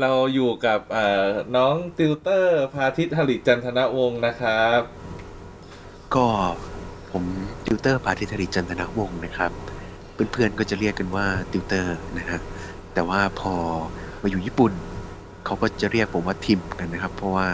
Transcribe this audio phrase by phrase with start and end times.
[0.00, 0.80] เราอยู่กับ
[1.56, 4.80] น้องติวเตอร์ พาทิตหริจันทนวงศ์นะครับ
[6.14, 6.26] ก็
[7.12, 7.24] ผม
[7.64, 9.50] ติวเตอร์พาธิธริจันทนวงศ์นะครับ
[10.32, 12.40] เพื่อนๆก็จะเรียกกันว่าติวเตอร์นะฮะ
[12.94, 13.54] แต่ว่าพอ
[14.22, 14.72] มาอยู่ญี่ปุ่น
[15.44, 17.48] เขาก็จะเรียกผมว่าทิมกันนะครับ เพราะว่า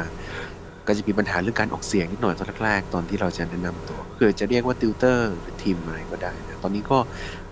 [0.86, 6.98] ก็จะมีปัญหาเรื่องการออกเสียงนิดหน่อยตอนแรกๆตอนที่เราจะแนะนำตัวคือจะเรียกว่าติวเตอร์หรือทิมอะไรก็ได้นะตอนนี้ก็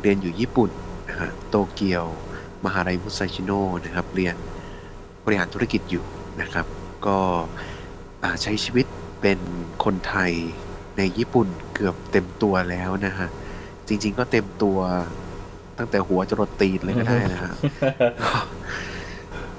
[0.02, 0.70] เรียนอยู่ญี่ปุ่น
[1.08, 2.04] นะฮะโตเกียว
[2.64, 4.36] มหาลัยมุไซชิโนะนะครับ เรียน
[5.24, 6.04] บริหารธุรกิจอยู่
[6.40, 6.66] นะครับ
[7.06, 7.18] ก็
[8.22, 8.86] อ่าใช้ชีวิต
[9.20, 9.38] เป็น
[9.84, 10.32] คนไทย
[10.98, 13.28] ในญี่ปุ่นเกือบเต็มตัวแล้วนะฮะ
[13.88, 14.78] จริง ๆ ก็เต็มตัว
[15.78, 17.52] ตั้งแต่หัวจรดตีนเลยก็ได้นะฮะ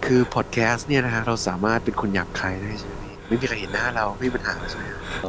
[0.05, 4.83] คือพอดแคสต์เนี่ยนะฮะ เราสามารถเป็นคนหยาบคายได้ใช่ไหมพี่ไม่มีใครเห็นหน้าเราไม่มีปัญหาใช่ไหม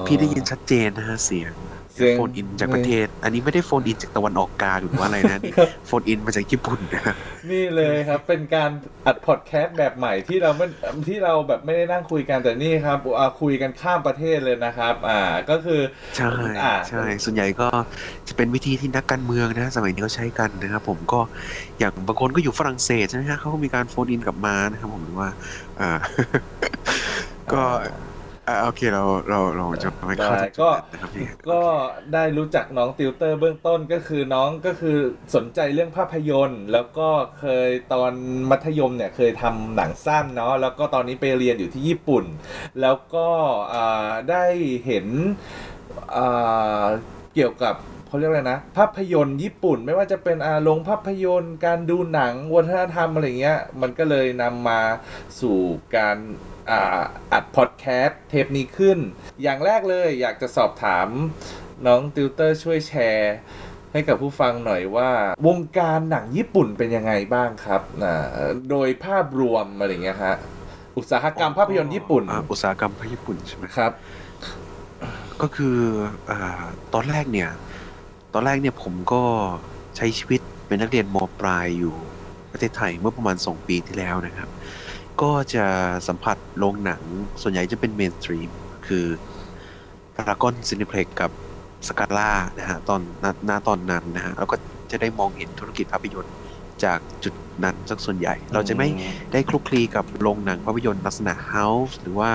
[0.07, 1.53] พี่ได้ยินชัดเจนนะฮะเสียง
[1.95, 5.55] เสียงโฟนอินจากประเทศ อันนี้ไม่ได้โฟนอินจากตะวันออกกลางหรือว่าอะไรนะนี่
[5.87, 7.17] โฟนอินมาจากญี่ปุ่นนะฮะ
[7.51, 8.71] นี่เลยครับ เป็นการ
[9.07, 10.67] อัดพอดแคสต์แบบใหม่ที่เราไม่
[11.09, 15.81] ที่เราแบบไม่ได้นั่งคุยกันแต่นี่ครับอ่าคุยกันข้ามประเทศเลยนะครับ อ่าก็คือ
[16.17, 17.69] ใช่อ่าใช่ ส่วนใหญ่ก็
[18.29, 21.21] จะเป็นวิธีที่นักการเมืองนะ สมัยนี้เขาใช้กันนะครับผมก็
[21.79, 25.29] อย่างบางคนก็อยู่ฝรั่งเศสใช่ไหมฮะเขาก็มีการโฟนอินกลับมานะครับผมหรือว่า
[25.81, 25.91] อ่า
[27.53, 27.63] ก็
[28.49, 31.63] อ่าโอเคเราเราเราจะไม่เข้าได้ถึงจุก็ดนั้นนะครับพี่ก็
[32.15, 34.99] ได้รู้จักน้องติวเตอร์เบื้องต้นก็คือน้องก็คือ
[35.35, 38.13] สนใจเรื่องภาพยนตร์ แล้วก็เคยตอน
[38.51, 42.25] มัธยมเนี่ยเคยทำหนังสั้นเนาะแล้วก็ตอนนี้ไปเรียนอยู่ที่ญี่ปุ่น
[42.81, 43.29] แล้วก็
[43.75, 44.45] อ่าได้
[44.87, 45.07] เห็น
[46.17, 46.85] อ่า
[47.35, 47.75] เกี่ยวกับ
[48.13, 54.81] เขาเรียกอะไรนะ ภาพยนตร์ญี่ปุ่น ไม่ว่าจะเป็นอาโรงภาพยนตร์ การดูหนังวัฒนธรรมอะไรเงี้ย มันก็เลยนำมา
[55.41, 55.59] สู่
[55.97, 56.17] การ
[56.71, 58.99] อ่าอัดพอดแคสต์เทปนี้ขึ้น
[59.43, 61.09] อย่างแรกเลยอยากจะสอบถาม
[61.87, 63.35] น้องติวเตอร์ช่วยแชร์
[63.93, 65.11] ให้กับผู้ฟังหน่อยว่า
[65.47, 68.15] วงการหนังญี่ปุ่นเป็นยังไงบ้างครับนะ
[68.71, 70.37] โดยภาพรวมอะไรเงี้ยฮะ
[70.99, 73.93] อุตสาหกรรมภาพยนตร์ญี่ปุ่นอ่าอุตสาหกรรมภาพยนตร์ญี่ปุ่นใช่ไหมครับ
[75.43, 75.79] ก็คือ
[76.31, 76.63] อ่า
[76.95, 77.51] ตอนแรกเนี่ย
[78.35, 79.23] ตอนแรกเนี่ยผมก็
[79.97, 81.95] ใช้ชีวิตเป็นนักเรียนมปลายอยู่
[82.53, 84.49] ประเทศไทยเมื่อประมาณ 2 ปีที่แล้วนะครับ
[85.23, 85.67] ก็จะ
[86.09, 87.03] สัมผัสโรงหนัง
[87.43, 88.51] ส่วนใหญ่จะเป็น mainstream
[88.87, 89.07] คือ
[90.15, 91.31] พารากอนซีนีเพล็กซ์กับ
[91.89, 94.57] สกาล่านะฮะตอนณณตอนนั้นนะฮะเราก็
[94.91, 96.35] จะได้มองเห็นธุรกิจภาพยนตร์
[96.85, 98.89] จากจุดนั้นสักส่วนใหญ่ เราจะไม่
[99.33, 102.31] ได้คลุกคลีกับโรงหนังภาพยนตร์ลักษณะ House หรือว่า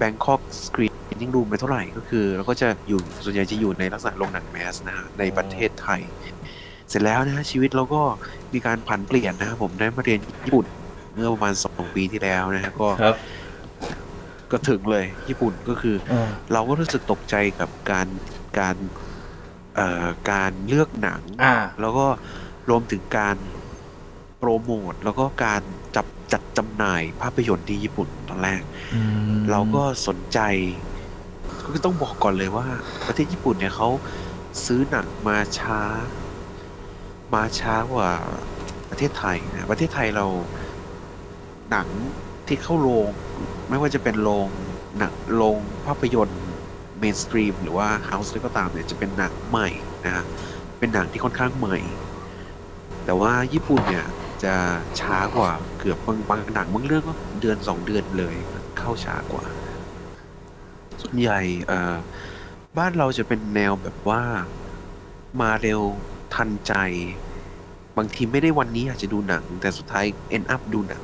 [0.00, 6.00] Bangkok Screening Room ไปเท่าไหร่ก็คือเราก็จะอยู่ส่วนใหญ่จะอยู่ในลักษณะโรงหนัง mass นะฮะในประเทศไทย
[6.88, 8.02] เสร็จแล้วนะฮะชีวิตเราก็
[8.52, 10.66] มีการผันเปลี่ยนนะครับผมได้มาเรียนญี่ปุ่น
[11.14, 13.16] เมื่อประมาณ2ปีที่แล้วนะฮะก็ครับ
[14.52, 18.08] ก็ถึงเลยญี่ปุ่นก็คืออ่าเราก็รู้สึกตกใจกับการ
[18.58, 18.76] การ
[19.76, 22.06] เอ่อการเลือกหนังอ่าแล้วก็
[22.70, 23.36] รวมถึงการ
[24.40, 25.62] โปรโมทแล้วก็การ
[25.96, 28.62] จับจัดจำหน่ายภาพยนตร์ที่ญี่ปุ่นตอนแรก
[29.50, 30.38] เราก็สนใจ
[31.74, 32.66] ก็ต้องบอกก่อนเลยว่า
[33.06, 33.88] ประเทศญี่ปุ่นเนี่ยเขา
[34.64, 35.80] ซื้อหนังมาช้า
[37.34, 38.10] มาช้ากว่า
[38.90, 40.26] ประเทศไทยนะประเทศไทยเรา
[41.70, 41.88] หนัง
[42.46, 43.08] ที่เข้าโรง
[43.68, 44.48] ไม่ว่าจะเป็นโรง
[44.98, 46.42] หนังโรงภาพยนตร์
[46.98, 49.68] mainstream หรือว่า House ก็ตามเนี่ยจะเป็นหนังใหม่
[50.04, 50.24] นะฮะ
[50.78, 51.78] เป็นหนังที่ค่อนข้างใหม่
[53.04, 54.06] แต่ว่าญี่ปุ่นเนี่ย
[54.44, 54.54] จะ
[55.00, 58.34] ช้ากว่าเกือบบางบางหนังบางเรื่องก็เดือนสองเดือนเลย
[58.78, 59.44] เข้าช้ากว่า
[61.02, 61.94] ส่วนใหญ่เอ่อ
[62.78, 64.22] บ้านเราจะเป็นแนวแบบว่า
[65.40, 65.80] มาเร็ว
[66.34, 66.74] ทันใจ
[67.98, 70.04] บางทีไม่ได้วันนี้อยากจะดูหนัง แต่สุดท้าย
[70.36, 71.02] end up ดูหนัง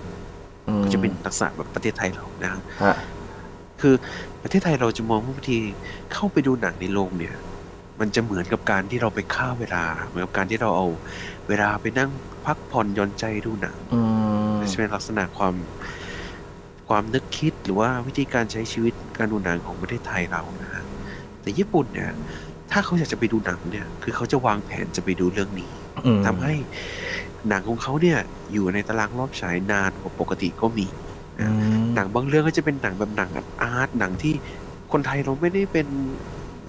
[0.83, 2.63] ก็จะเป็นลักษณะแบบประเทศไทยเรานะฮะ
[3.81, 3.95] คือ
[4.43, 5.59] ประเทศไทยเราจะมองว่าบางที
[6.13, 7.37] เข้าไปดูหนังในโรงเนี่ย
[8.01, 10.87] มันจะเหมือนกับการที่เราไปฆ่าเวลา เหมือนกับการที่เราเอา
[11.49, 12.11] เวลาไปนั่ง
[12.47, 14.01] พักผ่อนหย่อนใจดูหนังอื
[14.53, 15.55] มจะเป็นลักษณะความ
[16.89, 20.85] ความนึกคิดหรือว่าวิธีการใช้ชีวิตการดูหนังของประเทศไทยเรานะฮะ
[21.43, 22.13] แต่ญี่ปุ่นเนี่ย
[22.71, 25.71] ถ้าเขาอยากจะไปดูหนังเนี่ย คือเขาจะวางแผนจะไปดูเรื่องนี้
[26.05, 26.55] อืมทำให้
[27.49, 28.19] หนังของเขาเนี่ย
[28.53, 30.87] อยู่ในตารางรอบฉายนานกว่าปกติก็มี
[31.41, 31.47] อื
[31.83, 33.31] มหนังบางเรื่องก็จะเป็นหนังแบบหนัง
[33.63, 34.35] อาร์ตหนังที่
[34.93, 35.87] คนไทยเราไม่ได้เป็น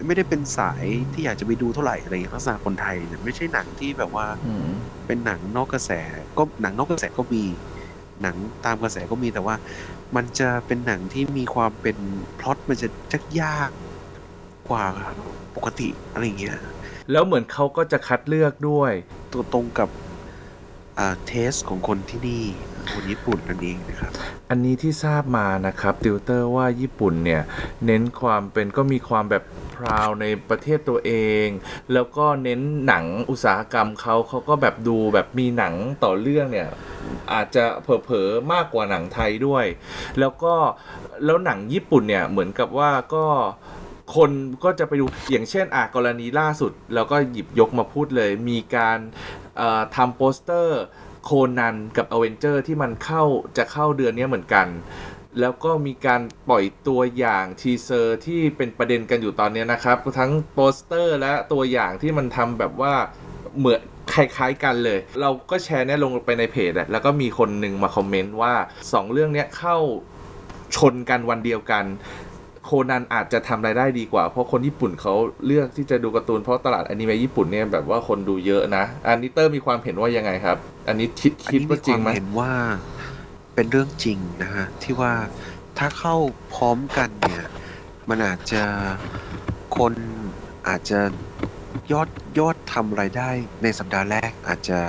[0.05, 4.69] ไม่ได้เป็นสายที่อยากจะไปดูเท่าไหร่อะไรอย่างเงี้ยลักษณะคนไทยเนี่ยไม่ใช่หนังที่แบบว่าอืม
[5.07, 5.91] เป็นหนังนอกกระแส
[6.37, 7.43] ก็หนังนอกกระแสก็มี
[8.21, 8.35] หนัง
[8.65, 9.55] ตามกระแสก็มีแต่ว่า
[10.15, 11.97] มันจะเป็นหนังที่มีความเป็น
[12.39, 13.69] พล็อตมันจะจักยาก
[14.69, 14.85] กว่า
[15.55, 16.59] ปกติอะไรอย่างเงี้ย
[17.11, 18.91] แล้วเหมือนเขาก็จะคัดเลือกด้วย
[19.33, 20.06] ตัวตรงกับอ่า
[21.27, 22.43] เทสของคนที่นี่
[22.93, 24.11] คนญี่ปุ่นนั่นเองนะครับ
[24.49, 27.41] อันนี้ที่ทราบมานะครับติวเตอร์ว่าญี่ปุ่นเนี่ย
[27.85, 29.43] เน้นความเป็นก็มีความแบบ
[29.75, 31.11] พราวในประเทศตัวเอ
[31.45, 31.47] ง
[31.93, 35.73] แล้วก็เน้นหนังอุตสาหกรรมเขาเขาก็แบบดูแบบมีหนัง
[36.03, 36.69] ต่อเรื่องเนี่ย
[37.33, 39.65] อาจจะเผลอๆมากกว่าหนังไทยด้วย
[40.19, 40.53] แล้วก็
[41.25, 43.25] แล้วหนังญี่ปุ่นเนี่ยเหมือนกับว่าก็
[44.15, 44.31] คน
[44.63, 48.97] ก็จะไปดูอย่างเช่นอะกรณีล่าสุดแล้วก็หยิบยกมาพูดเลย มีการ
[49.95, 50.79] ทำโปสเตอร์
[51.23, 53.23] โคนันกับอเวนเจอร์ที่มันเข้า
[53.57, 54.67] จะเข้าเดือนนี้เหมือนกัน
[55.39, 62.93] แล้วก็มีการปล่อยตัวอย่าง teaser ที่เป็นประเด็นกันอยู่ตอนนี้นะครับ ทั้งโปสเตอร์และตัวอย่างที่มันทำแบบว่า
[63.59, 63.81] เหมือน
[64.13, 69.77] คล้ายๆกันเลย เราก็แชร์เนี่ยลงไปในเพจแล้วก็มีคนหนึ่งมา comment ว่า 2 เรื่องเนี้ยเข้า
[70.75, 71.85] ชนกันวันเดียวกัน
[72.67, 75.13] โคนันอาจจะทำรายได้ดีกว่า เพราะคนญี่ปุ่นเขา
[75.45, 82.51] เลือกที่จะดูการ์ตูนเพราะตลาดอนิเมะญี่ปุ่นเนี่ยแบบว่าคนดูเยอะนะ อันนี้เตอร์มีความเห็นว่ายังไงครับ อันนี้คิดอันนี้คิดว่ามีความจริงไหมเห็นว่า
[83.55, 85.13] เป็นเรื่องจริงนะฮะที่ว่า
[85.77, 86.15] ถ้าเข้า
[86.53, 87.45] พร้อมกันเนี่ย
[88.09, 88.63] มันอาจจะ
[89.77, 89.93] คน
[90.67, 90.99] อาจจะ
[91.91, 92.09] ยอด
[92.39, 93.29] ยอดทำรายได้
[93.63, 94.79] ในสัปดาห์แรกอาจจะ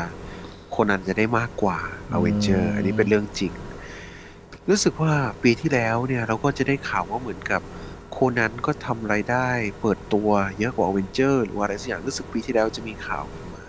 [0.75, 1.79] คนนั้นจะได้มากกว่า
[2.17, 3.53] a v e n g e r อันนี้เป็นเรื่องจริง
[4.69, 7.63] รู้สึกว่าปีที่แล้วเนี่ยเราก็จะได้ข่าวว่าเหมือนกับ
[8.13, 9.49] โคนันก็ทำรายได้
[9.81, 10.29] เปิดตัว
[10.59, 13.25] เยอะกว่า a v e n g e r หรือว่าอะไรสักอย่างรู้สึกปีที่แล้วจะมีข่าว
[13.55, 13.65] มา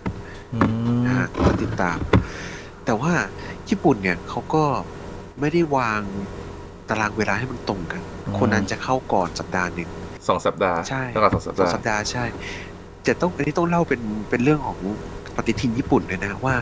[0.54, 0.60] อื
[0.98, 1.98] มนะฮะก็ติดตาม
[2.86, 3.14] แต่ว่า
[3.70, 4.64] ญี่ปุ่นเนี่ยเขาก็
[5.40, 6.02] ไม่ได้วาง
[6.90, 8.02] ตารางเวลาให้มันตรงกัน
[8.38, 9.90] คนนั้นจะเข้าก่อนสัปดาห์หนึ่ง
[10.28, 12.26] สองสัปดาห์ใช่ต้องการสองสัปสอดางห์สัปดาห์ใช่
[13.08, 14.80] จะต้องอันนี้ต้องเล่าเป็นเป็นเรื่องของ
[15.36, 16.56] ปฏิทินญี่ปุ่นเลยนะว่า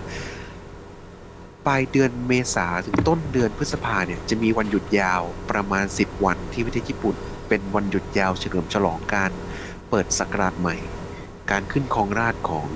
[1.67, 5.21] ปลายเดือนเมษาถึงต้นเดือนพฤษภาเนี่ยจะมีวันหยุดยาว
[5.51, 7.15] ประมาณ 10 วันที่ประเทศญี่ปุ่น
[7.47, 9.31] เป็นวันหยุดยาวเฉลิมฉลองการ
[9.89, 10.77] เปิดศักราชใหม่
[11.51, 12.67] การขึ้นครองราชของ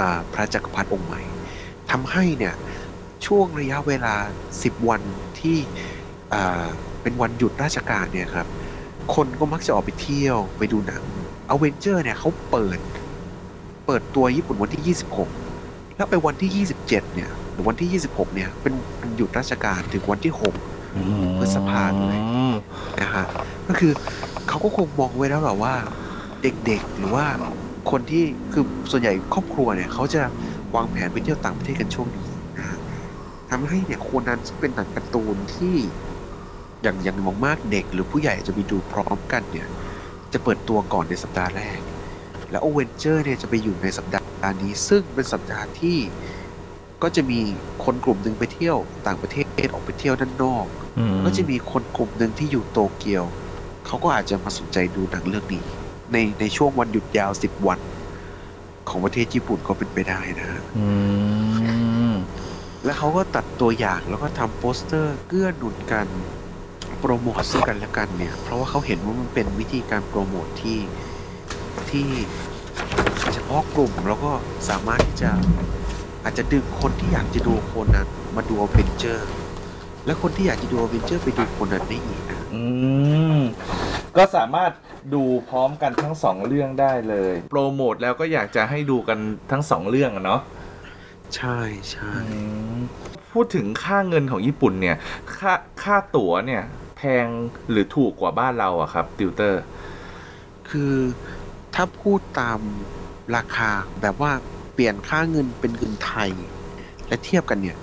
[0.00, 0.02] อ
[0.32, 1.22] พระจักรพรรดิองค์ใหม่
[1.90, 2.54] ทำให้เนี่ย
[3.26, 4.14] ช่วงระยะเวลา
[4.52, 5.02] 10 วัน
[5.40, 5.58] ที่
[7.02, 8.46] เป็นวันหยุดราชการเนี่ยครับ
[9.14, 11.02] คนก็มักจะออกไปเที่ยวไปดูหนัง
[11.50, 12.78] อเวนเจอร์เนี่ยเขาเปิด
[13.86, 14.96] เปิดตัวญี่ปุ่นวันที่
[15.46, 17.30] 26 แล้วไปวันที่ 27 เนี่ย
[17.60, 20.34] รือวันที่ 26 เนี่ยเป็นวันหยุดราชการถึงวันที่
[20.86, 22.54] 6 พฤษภาเลยอืม
[23.00, 23.24] นะฮะ
[23.68, 23.92] ก็คือ
[24.48, 25.74] เขาก็คงมองไว้แล้วแบบว่า
[26.42, 27.24] เด็กๆหรือว่า
[27.90, 30.22] คนที่คือส่วนใหญ่ครอบครัวเนี่ยเขาจะ
[30.74, 32.28] วางแผนไปเที่ยวต่างประเทศกันช่วงนี้
[32.58, 32.78] นะฮะ
[33.50, 35.76] ทำให้เนี่ยโคนันซึ่งเป็นหนังการ์ตูนที่
[36.82, 39.68] อย่างอย่างมองมากๆเด็กหรือผู้ใหญ่จะไปดูพร้อมกันเนี่ย
[40.32, 41.78] จะเปิดตัวก่อนในสัปดาห์แรก
[42.50, 44.20] แล้วโอเวนเจอร์เนี่ยจะไปอยู่ในสัปดา
[44.50, 45.96] ห์นี้ ซึ่งเป็นสัปดาห์ที่
[47.02, 47.40] ก็จะมี
[47.84, 48.76] คนกลุ่มหนึ่งไปเที่ยว
[49.06, 50.66] ต่างประเทศออกไปเที่ยวด้านนอก
[50.98, 53.24] อืมก็จะมีคนกลุ่มหนึ่งที่อยู่โตเกียว
[53.86, 55.64] เขาก็อาจจะมาสนใจดูหนังเรื่องนี้
[56.12, 57.80] ในในช่วงวันหยุดยาว10วัน
[58.88, 60.86] ของประเทศญี่ปุ่นก็เป็นไปได้นะฮะอื
[62.12, 62.14] ม
[62.84, 66.06] แล้วเขาก็ตัดตัวอย่างแล้วก็ทำโปสเตอร์เกื้อหนุนกัน
[67.00, 70.78] โปรโมทซึ่งกันและกันเนี่ย เพราะว่าเขาเห็นว่ามันเป็นวิธีการโปรโมทที่
[71.90, 72.08] ที่
[73.32, 74.32] เฉพาะกลุ่มแล้วก็
[74.68, 75.30] สามารถที่จะ
[76.24, 79.28] อาจจะดึงคนที่อยากจะดูโคนนั้นมาดูอเวนเจอร์
[80.06, 82.62] และคนที่อยากจะดูอเวนเจอร์ไปดูโคนนั้นได้อีกนะอื
[83.36, 83.38] ม
[84.16, 84.72] ก็สามารถ
[85.14, 89.18] ดูพร้อมกันทั้งสองเรื่องได้เลย โปรโมทแล้วก็อยากจะให้ดูกัน
[89.50, 90.40] ทั้งสองเรื่องอะเนาะ
[91.36, 91.58] ใช่
[91.90, 92.38] ใช่อื
[92.76, 92.78] ม
[93.32, 94.96] พูดถึงค่าเงินของญี่ปุ่นเนี่ย
[95.36, 95.52] ค่า
[95.82, 96.62] ค่าตั๋วเนี่ย
[96.96, 97.26] แพง
[97.70, 99.62] หรือถูกกว่าบ้านเราอะครับ ติวเตอร์
[100.70, 100.94] คือ
[101.74, 102.60] ถ้าพูดตาม
[103.36, 103.70] ราคา
[104.02, 106.30] แบบว่าเป ลี่ยนค่าเงินเป็นเงินไทย
[107.08, 107.76] และเทียบกันเนี่ย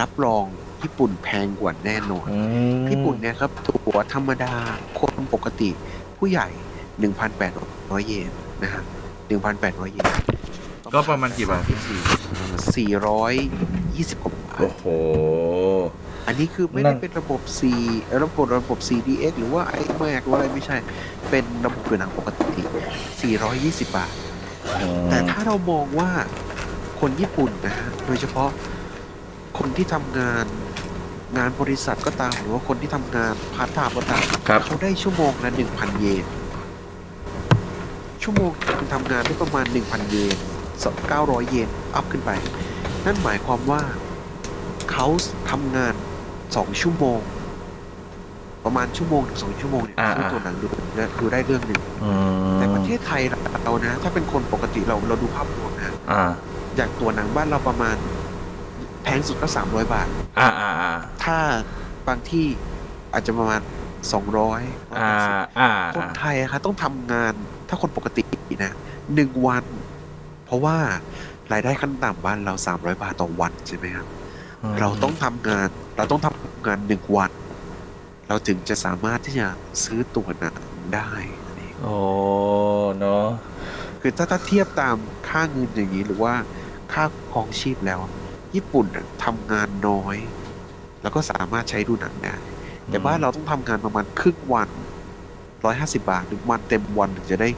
[0.00, 0.44] รับรอง
[0.82, 2.38] ญี่ปุ่นแพงกว่าแน่นอนอื
[2.80, 4.54] มญี่ปุ่นเนี่ยครับตั๋วธรรมดา
[4.98, 5.70] คนปกติ
[6.18, 6.48] ผู้ใหญ่
[7.28, 8.82] 1,800 เยนนะฮะ
[9.38, 10.06] 1,800 เยน
[10.94, 14.84] ก็ประมาณกี่บาท420กว่าบาทโอ้โห
[16.26, 17.60] อันนี้คือไม่นั่ได้นเป็นระบบ C
[18.24, 20.76] ระบบระบบ 4DX หรือว่า IMAX หรืออะไรไม่ใช่
[21.30, 22.62] เป็นระบบดูหนังปกติ
[23.22, 24.12] 420 บาท
[25.10, 26.10] แต่ถ้าเรามองว่า
[27.06, 28.48] คนญี่ปุ่นนะฮะโดยเฉพาะ
[29.58, 30.46] คนที่ทำงาน
[31.38, 36.24] งานบริษัทก็ตามหรือว่าคนที่ทำงานพาร์ทไทม์ก็ตามครับ เขาได้ชั่วโมงละ1,000เยน
[38.22, 40.36] ชั่วโมงคุณทำงานได้ประมาณ1,000เยน
[41.12, 42.30] 900เยน up ขึ้นไป
[43.04, 43.82] นั่นหมายความว่า
[44.92, 45.06] เขา
[45.50, 45.94] ทำงาน
[46.38, 47.20] 2ชั่วโมง
[48.64, 50.66] ประมาณชั่วโมงถึงสองชั่วโมงเนี่ยอ่า ซื้อตัวหนังดู
[51.20, 52.10] ดูได้เรื่องหนึ่ง อื
[52.52, 53.22] มแต่ประเทศไทย
[53.64, 56.22] เรานะ ถ้าเป็นคนปกติเราเราดูภาพรวมนะ อ่า
[56.76, 57.96] อย่างตัวหนังบ้านเราประมาณ
[59.02, 60.92] แพงสุดก็300บาท อ่าอ่าอ่า
[61.24, 61.38] ถ้า
[62.08, 62.46] บางที่
[63.12, 63.60] อาจจะประมาณ
[64.28, 65.10] 200อ่า
[65.58, 67.34] อ่าคนไทยอะคะต้องทำงาน
[67.68, 68.22] ถ้าคนปกติ
[68.64, 68.72] นะ
[69.14, 69.64] หนึ่งวัน
[70.46, 70.76] เพราะว่า
[71.52, 74.06] รายได้ขั้นต่ำบ้านเรา300บาทต่อวันใช่ไหมครับ
[74.80, 77.30] เราต้องทำงาน เราต้องทำงานหนึ่งวัน
[78.28, 79.48] เราถึงจะสามารถที่จะ
[79.84, 80.54] ซื้อตั๋วหนัง
[80.94, 81.10] ได้
[81.58, 81.96] นี่โอ้
[82.98, 83.26] เนาะ
[84.00, 84.96] คือถ้าถ้าเทียบตาม
[85.28, 86.34] ค่าเงินอย่างนี้หรือว่า
[86.94, 88.10] ค่าครองชีพแล้วญ
[88.54, 90.16] ญี่ปุ่นน่ะทำงานน้อย
[91.02, 92.34] แล้วก็สามารถใช้ดูหนังได้
[92.88, 94.68] แต่บ้านเราต้องทำงานประมาณครึ่งวัน
[95.64, 97.48] ร้อยห้าสิบาทหรือวันเต็มวันถึงจะได้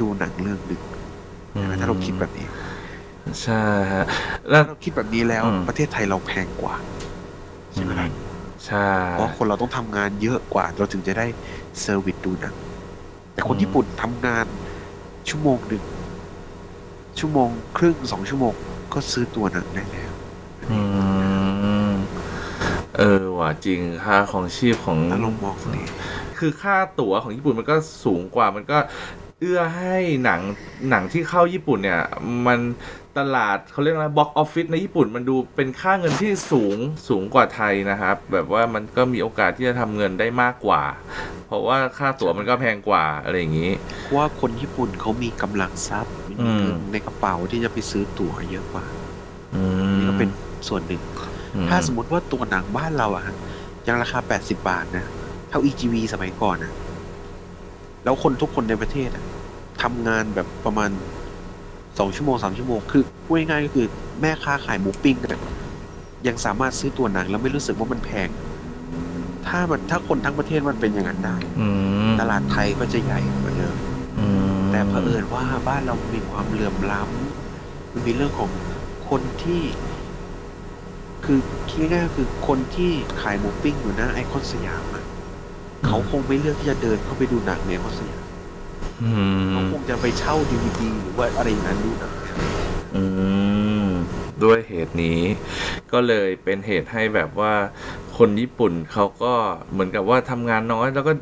[0.00, 0.82] ดูหนังเรื่องหนึ่ง
[1.80, 2.46] ถ้าเราคิดแบบนี้
[3.42, 4.06] ใช่ฮะ
[4.50, 6.74] แล้วถ้าเราคิดแบบนี้แล้วอืมประเทศไทยเราแพงกว่า
[7.72, 8.08] ใช่ไหมล่ะ
[8.66, 11.26] ใช่เพราะคนเราต้องทำงานเยอะกว่า เราถึงจะได้
[11.80, 12.54] เซอร์วิสดูหนัง
[13.34, 14.46] แต่คนอืมญี่ปุ่นทำงาน
[15.28, 15.82] ชั่วโมงหนึ่ง
[17.20, 18.54] ชั่วโมง ครึ่งสองชั่วโมง
[18.94, 20.10] ก็ซื้อตัวหนังได้แล้ว
[20.70, 20.78] อื
[21.90, 21.92] ม
[22.96, 25.82] เออว่ะจริงค่าของชีพของแล้วลองมองดิ
[26.38, 28.78] คือค่าตั๋วของญี่ปุ่นมันก็สูงกว่ามันก็
[29.40, 30.40] เอื้อให้หนัง
[30.90, 32.02] หนังที่เข้าญี่ปุ่นเนี่ย
[32.46, 32.58] มัน
[33.18, 36.76] ตลาดเขาเรียกว่าบ็อกออฟฟิศในญี่ปุ่นมันดูเป็นค่าเงินที่สูง
[37.08, 40.82] สูงกว่าไทยนะครับ แบบว่ามันก็มีโอกาสที่จะทำเงินได้มากกว่า
[41.46, 43.72] เพราะว่าค่าตั๋วมันก็แพงกว่าอะไรอย่างนี้
[44.02, 46.27] เพราะว่าคนญี่ปุ่นเขามีกำลังทรัพย์มีอืมเงิน
[46.92, 48.84] ในกระเป๋าที่จะไปซื้อตั๋วเยอะกว่า
[49.54, 50.30] อืมนี่ก็เป็น
[50.68, 51.02] ส่วนหนึ่ง
[51.54, 53.36] อืมถ้าสมมติว่าตัวหนังบ้านเราอะฮะ
[53.86, 55.04] ยังราคา80บาทนะ
[55.48, 56.72] เท่า EGV สมัยก่อนนะ
[58.04, 59.24] แล้วคนทุกคนในประเทศอะ
[59.82, 60.90] ทำงานแบบประมาณ
[61.98, 63.86] สองชั่วโมงสามชั่วโมง คือพูดง่ายๆก็คือ
[64.20, 65.40] แม่ค้าขายหมูปิ้งเนี่ย
[66.26, 68.28] ยังสามารถซื้อตัวหนังแล้วไม่รู้สึกว่ามันแพง
[69.46, 71.68] ถ้ามันถ้าคนทั้งประเทศมันเป็นอย่างนั้นได้อื
[72.10, 73.47] มตลาดไทยก็จะใหญ่กว่าเดิมอืม
[74.70, 78.50] แต่เผอิญว่าบ้านเรามีความเหลื่อมล้ำมันมีเรื่องของ
[79.08, 79.62] คนที่
[81.24, 85.04] คือคิดง่ายๆก็คือคนที่ขายหมูปิ้งอยู่หน้าไอคอนสยามอะ
[85.86, 88.24] เขาคงไม่เลือกที่จะเดินเข้าไปดูหนังในไอคอนสยาม
[89.02, 89.10] อื
[89.50, 92.14] เขามคงจะไปเช่าดีวดีหรือว่าอะไรอย่างนั้นดูหนัง
[92.94, 93.02] อื
[93.57, 93.57] ม
[94.44, 95.20] ด้วยเหตุนี้
[95.92, 97.54] ก็เลยเป็นเหตุให้แบบว่า
[98.18, 99.34] คนญี่ปุ่นเขาก็
[99.72, 101.12] เหมือนกับว่าทำงานน้อย แล้วก็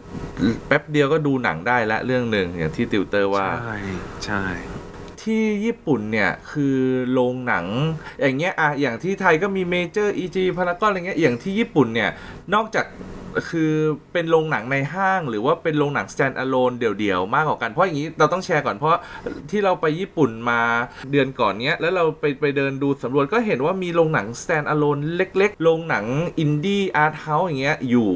[0.66, 3.76] แป๊บเดียวก็ดูหนังได้ละเรื่องหนึ่งอย่างที่ติวเตอร์ว่า ใช่
[4.24, 4.42] ใช่
[5.22, 6.76] ที่ญี่ปุ่นเนี่ยคือ
[7.12, 7.66] โรงหนัง
[8.22, 12.10] อย่างเงี้ยอะอย่างที่ไทยก็มีเมเจอร์ EG พารากอนอะไรเงี้ยอย่างที่ญี่ปุ่นเนี่ย
[12.54, 12.86] นอกจาก
[13.50, 13.72] คือ
[14.12, 18.96] เป็นโรงหนังในห้าง หรือว่าเป็นโรงหนัง stand alone เดี่ยวๆ มากกว่ากัน เพราะอย่างนี้เราต้องแชร์ก่อนเพราะ
[19.50, 20.60] ที่เราไปญี่ปุ่นมา
[21.10, 26.04] เดือนก่อนเนี้ย แล้วเราไปไปเดินดูสำรวจก็เห็นว่ามีโรงหนัง stand alone เล็กๆ โรงหนัง
[26.38, 28.10] indie art house อย่างเงี้ยอยู่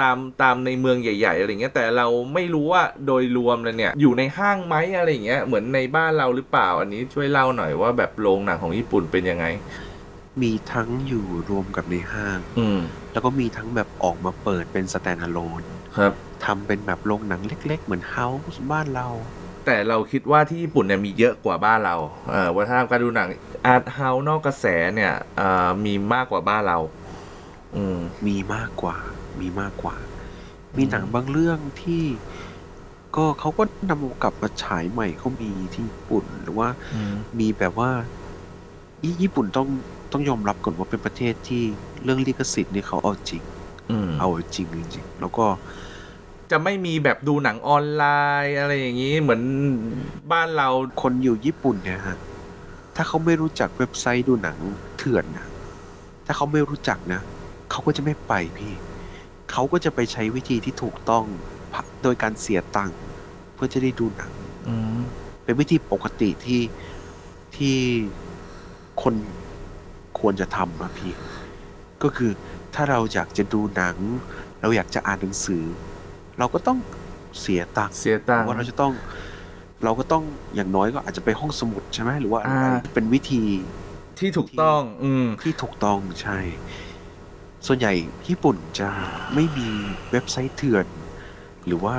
[0.00, 9.46] ตามตามในเมืองใหญ่ ๆ อะไรเงี้ยแต่เราไม่รู้ว่าโดยรวมเลยเนี่ย อยู่ในห้างไหมอะไรเงี้ยเหมือนในบ้านเราหรือเปล่า อันนี้ช่วยเล่าหน่อยว่าแบบโรงหนังของญี่ปุ่นเป็นยังไง
[10.42, 12.80] มีทั้งอยู่รวมกับในห้าง อืม
[13.12, 15.62] แล้วก็มีทั้งแบบออกมาเปิดเป็น stand alone
[15.96, 16.12] ครับ
[16.44, 19.08] ทำเป็นแบบโรงหนังเล็ก ๆ เหมือน House บ้านเรา
[19.66, 21.96] แต่เราคิดว่าที่ญี่ปุ่นเนี่ยมีเยอะกว่าบ้านเรา
[22.30, 23.28] เอ่อวัฒนธรรมการดูหนัง
[23.66, 26.78] อาร์ตเฮาส์นอกกระแสเนี่ยเอ่อมีมากกว่าบ้านเรา
[27.76, 28.96] อืม มีมากกว่า
[29.40, 29.96] มีมากกว่า
[30.76, 32.04] มีหนังบางเรื่องที่
[33.16, 37.90] ก็เขาก็นำกลับมาฉายใหม่เขามีที่ญี่ปุ่น หรือว่าอืม มีแบบว่า
[39.04, 39.68] ญี่ญี่ปุ่นต้อง
[40.12, 41.62] ต้องยอมรับก่อนว่าเป็นประเทศที่
[42.04, 43.42] เรื่องลิขสิทธิ์นี่เขาเอาจริง
[43.90, 45.46] อืมเอาจริงจริงๆแล้วก็
[46.50, 48.04] จะไม่มีแบบดูหนังออนไล
[48.44, 49.42] น์อะไรอย่างนี้ เหมือน
[50.32, 50.68] บ้านเรา
[51.02, 52.18] คนอยู่ญี่ปุ่นเนี่ยฮะ
[52.96, 54.56] ถ้าเขาไม่รู้จักเว็บไซต์ดูหนัง
[54.98, 55.46] เถื่อนนะ
[56.26, 57.20] ถ้าเขาไม่รู้จักนะ
[57.70, 58.74] เขาก็จะไม่ไปพี่
[59.50, 61.24] เขาก็จะไปใช้วิธีที่ถูกต้อง
[62.02, 62.98] โดยการเสียตังค์
[63.54, 64.30] เพื่อจะได้ดูหนัง
[64.68, 64.98] อืม
[65.44, 66.62] เป็นวิธีปกติที่
[67.56, 67.76] ที่
[69.02, 69.14] คน
[70.20, 71.12] ควรจะทำอะพี่
[72.02, 72.30] ก็คือ
[72.74, 73.96] ถ้าเราอยากจะดูหนัง
[74.60, 75.64] เราอยากจะอ่านหนังสือ
[76.38, 76.78] เราก็ต้อง
[77.40, 78.92] เสียตังค์เสียตังค์ว่าเราจะต้อง
[79.84, 83.42] เราก็ต้องอย่างน้อยก็อาจจะไปห้องสมุดใช่ไหมหรือว่าอะไรอ่าเป็นวิธี
[84.18, 86.38] ที่ถูกต้อง อืมที่ถูกต้องใช่
[87.66, 87.92] ส่วนใหญ่
[88.28, 88.90] ญี่ปุ่นจะ
[89.34, 89.68] ไม่มี
[90.10, 90.86] เว็บไซต์เถื่อน
[91.66, 91.98] หรือว่า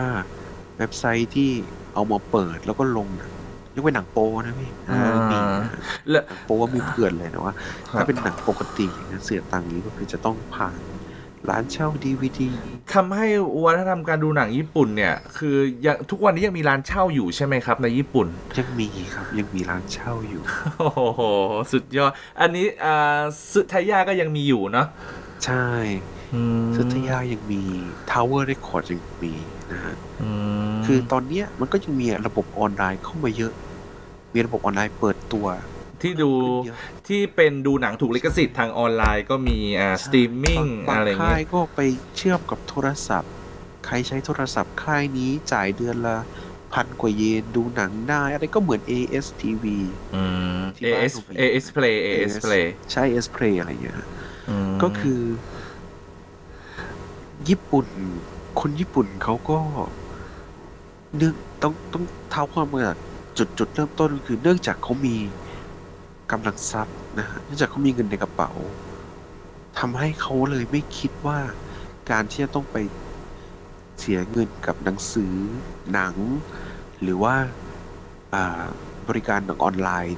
[0.78, 1.50] เว็บไซต์ที่
[1.94, 3.39] เอามาเปิดแล้วก็ลงหนังย
[3.80, 5.72] กเว้นหนังโป๊นะพี่อ่ามีนะ
[6.10, 7.54] แล้วหนังโป๊ว่ามีเพื่อนเลยนะว่า
[7.90, 10.80] ครัถ้าบเป็นหนังปกติอย่างนั้นเสียตังค์นี้ก็คือจะต้องผ่าน
[11.50, 12.50] ร้านเช่าดีวดี
[12.94, 13.28] ทำให้
[13.64, 15.56] วัฒนธรรมการดูหนังญี่ปุ่นเนี่ย คือ
[15.86, 18.28] ยังทุกวันนี้ยังมีร้านเช่าอยู่ใช่ไหมครับ ในญี่ปุ่น
[18.60, 20.42] ยังมีครับยังมีร้านเช่าอยู่
[20.80, 21.22] โอ้โห
[21.72, 23.20] สุดยอด อันนี้อ่า
[23.52, 24.88] ซึทายาก็ยังมีอยู่เนาะ
[25.46, 25.68] ใช่
[26.36, 27.62] อืมสุทยายังมี
[28.12, 29.34] Tower Record ยังมี
[29.72, 30.30] นะฮะอื
[30.72, 33.54] มคือตอนเนี้ยมันก็ยังมีระบบออนไลน์เข้ามาเยอะ
[34.34, 35.48] มีระบบออนไลน์เปิดตัว
[36.02, 41.80] ที่ดูขึ้นเยอะที่เป็นดูหนังถูกลิขสิทธิ์ทางออนไลน์ก็มีอ่าสตรีมมิ่งบางอะไรค่าเงี้ยยก็ไป
[42.18, 43.34] เชื่อมกับโทรศัพท์
[43.86, 46.18] ใครใช้โทรศัพท์ค่ายนี้จ่ายเดือนละ
[46.74, 49.66] พันกว่าเยนดูหนังได้ อะไรก็เหมือน ASTV
[50.16, 50.24] อื
[50.58, 53.98] มที่บ้าน AS ผมเป็น AS Play AS Play ใช้ S Play อะไรอย่างเงี้ย
[54.70, 55.22] มก็คือ
[57.50, 57.88] ญี่ปุ่น
[58.60, 59.60] คนญี่ปุ่นเขาก็
[61.18, 61.34] เนื่อง
[61.64, 62.96] ต้องต้องเท้าความมา
[63.40, 65.16] จากจุดจุดเริ่มต้นก็คือเนื่องจากเขามี
[66.32, 68.52] กำลังทรัพย์นะฮะเนื่องจากเขามีเงินในกระเป๋า
[69.80, 71.40] ทำให้เขาเลยไม่คิดว่า
[72.12, 72.78] การที่จะต้องไป
[74.00, 75.34] เสียเงินกับหนังสือ
[75.94, 76.16] หนัง
[77.02, 77.36] หรือว่า
[78.34, 78.64] อ่า
[79.08, 80.18] บริการหนังออนไลน์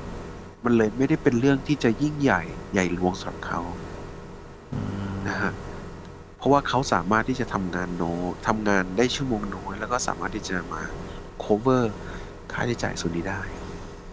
[0.63, 2.41] มันเลยไม่ได้เป็นเรื่องที่จะยิ่งใหญ่
[2.73, 3.61] ใหญ่หลวงสำหรับเขา
[5.27, 5.51] นะฮะ
[6.37, 8.03] เพราะว่าเขาสามารถที่จะทำงานโน
[8.47, 10.81] ทำงานได้ชั่วโมงน้อยแล้วก็สามารถที่จะมา
[11.43, 11.83] cover
[12.53, 13.41] ค่าใช้จ่ายส่วนนี้ได้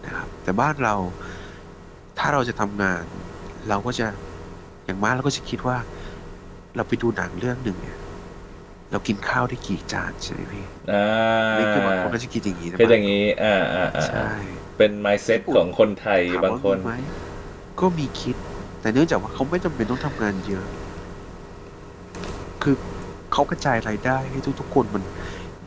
[0.05, 0.95] นะครับ แต่บ้านเรา
[2.19, 3.03] ถ้าเราจะทำงาน
[3.69, 4.07] เราก็จะ
[4.85, 5.77] อย่างมากเราก็จะคิดว่า
[6.75, 7.97] เราไปดูหนังเรื่องหนึ่งเนี่ย
[8.91, 11.05] เรากินข้าวได้กี่จานใช่ไหมพี่อ่า
[11.59, 14.29] นี่คือบางคนก็จะคิดอย่างนี้นะเป็นอย่างนี้ อ่าอ่าอ่าใช่
[14.77, 16.93] เป็น mindset ของคนไทยถามบางว่าคนมีไหม
[17.79, 18.35] ก็มีคิด
[18.81, 20.65] แต่เนื่องจากว่าเขาไม่จำเป็นต้องทำงานเยอะ
[22.63, 22.75] คือ
[23.33, 25.03] เขากระจายรายได้ให้ทุกๆคนมัน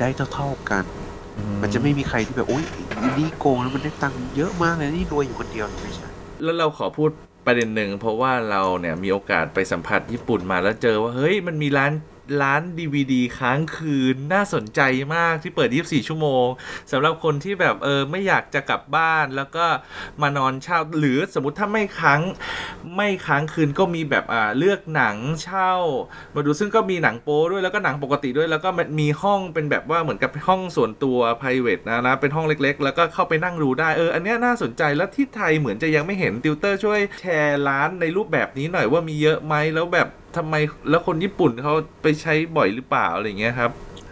[0.01, 0.85] ได้เท่าๆกัน
[1.63, 2.65] มันจะไม่มีใครที่แบบโอ๊ย
[3.03, 6.09] อีนี่โกงแล้วมันได้ตังค์เยอะมากเลยนี่รวยอยู่คนเดียวไม่ใช่
[6.43, 7.11] แล้วเราขอพูด
[7.47, 11.93] ประเด็นหนึ่งเพราะว่าเราเนี่ยมีโอกาสไปสัมผัสญี่ปุ่นมาแล้วเจอว่าเฮ้ยมันมีร้าน
[12.43, 14.81] ร้านดีวดีค้างคืนน่าสนใจ
[15.15, 16.47] มากที่เปิด 24 ชั่วโมง
[16.93, 19.67] สำหรับคนที่แบบเออไม่อยากจะกลับบ้านแล้วก็
[20.23, 22.21] มานอนเช่าหรือสมมติถ้าไม่ค้าง
[22.97, 25.73] ไม่ค้างคืนก็มีแบบอ่าเลือกหนังเช่า
[26.35, 40.55] มาดูซึ่งก็มีหนังโป๊ด้วยแล้วก็หนังปกติด้วย แล้วก็มันมีห้องเป็นแบบว่าเหมือนกับห้องส่วนตัว p r i v a t นะนะเป็นห้องเล็ก ๆ แล้วก็เข้าไปนั่งดูได้เอออันนี้น่าสนใจแล้วที่ไทยเหมือนจะยังไม่เห็นติวเตอร์ช่วยแชร์ร้านในรูปแบบนี้หน่อยว่ามีเยอะไหมแล้วแบบ ทำไม
[40.91, 43.71] แล้วคนญี่ปุ่นเขาไปใช้บ่อยหรือเปล่าอะไรอย่างเงี้ยครับ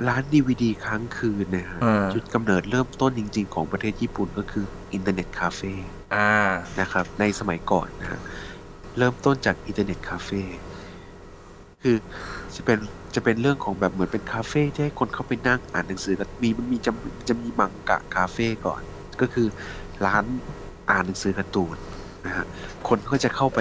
[0.09, 5.73] ร้านดีวดีค้างคืนนะฮะอ่าจุดกำเนิดเริ่มต้นจริง ๆ ของประเทศญี่ปุ่นก็คืออินเทอร์เน็ตคาเฟ่
[6.15, 6.31] อ่า
[6.81, 8.21] นะครับ ในสมัยก่อนนะฮะ
[8.99, 10.43] เริ่มต้นจากอินเทอร์เน็ตคาเฟ่
[11.83, 11.97] คือ
[12.57, 12.79] จะเป็น
[13.15, 16.93] จะเป็นเรื่องของแบบเหมือนเป็นคาเฟ่ที่ให้คนเข้าไปนั่งอ่านหนังสือกันมีมันมีจะ
[17.29, 18.83] จะมีมังงะคาเฟ่ก่อน
[19.21, 19.47] ก็คือ
[20.07, 20.25] ร้าน
[20.91, 21.77] อ่านหนังสือการ์ตูน
[22.27, 22.45] นะฮะ
[22.89, 23.59] คนก็จะเข้าไป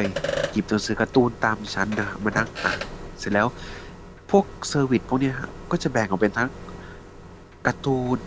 [0.52, 2.80] หยิบหนังสือการ์ตูนตามชั้นนะฮะมานั่งอ่าน
[3.20, 3.48] เสร็จแล้ว
[4.32, 6.50] พวก service พวกเนี้ยฮะก็จะแบ่งออกเป็นทั้ง
[7.68, 8.18] การ์ตูน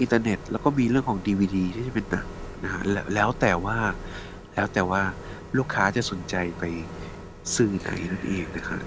[0.00, 2.26] อินเทอร์เน็ต แล้วก็มีเรื่องของ DVD ที่จะเป็นหนัง
[2.64, 3.78] นะฮะแล้วแล้วแต่ว่า
[4.54, 5.02] แล้วแต่ว่า
[5.58, 6.64] ลูกค้าจะสนใจไป
[7.56, 8.80] สื่อไหนนั่นเองนะฮะ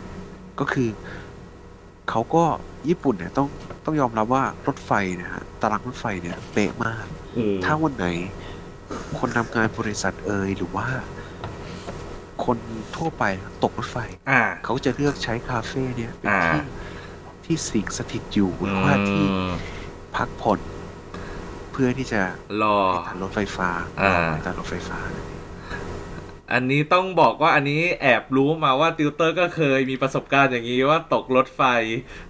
[0.60, 0.90] ก็คือ
[2.10, 2.44] เขาก็
[2.90, 3.48] ญี่ปุ่นเนี่ยต้อง
[3.86, 7.06] ต้องยอมรับว่ารถไฟนะฮะตารางรถไฟเนี่ยเป๊ะมาก
[7.66, 8.08] ถ้าวันไหน
[9.20, 10.88] คนทำงานบริษัทเอ่ยหรือว่า
[12.46, 12.58] คน
[12.96, 13.24] ทั่วไป
[13.64, 13.98] ตกรถไฟ
[14.30, 16.62] อ่า เขาจะเลือกใช้คาเฟ่เนี่ยเป็นอ่าที่
[17.46, 19.54] ที่สิงสถิตอยู่หรือว่าที่อืม
[20.16, 20.60] พักผ่อน
[21.72, 22.22] เพื่อที่จะ
[22.62, 23.70] รอไปทานรถไฟฟ้า
[24.02, 25.00] อ่าไปทานรถไฟฟ้า
[26.54, 31.62] อันนี้ต้องบอกว่าอันนี้แอบรู้มาว่าติวเตอร์ก็เคยมีประสบการณ์อย่างนี้ว่าตกรถไฟ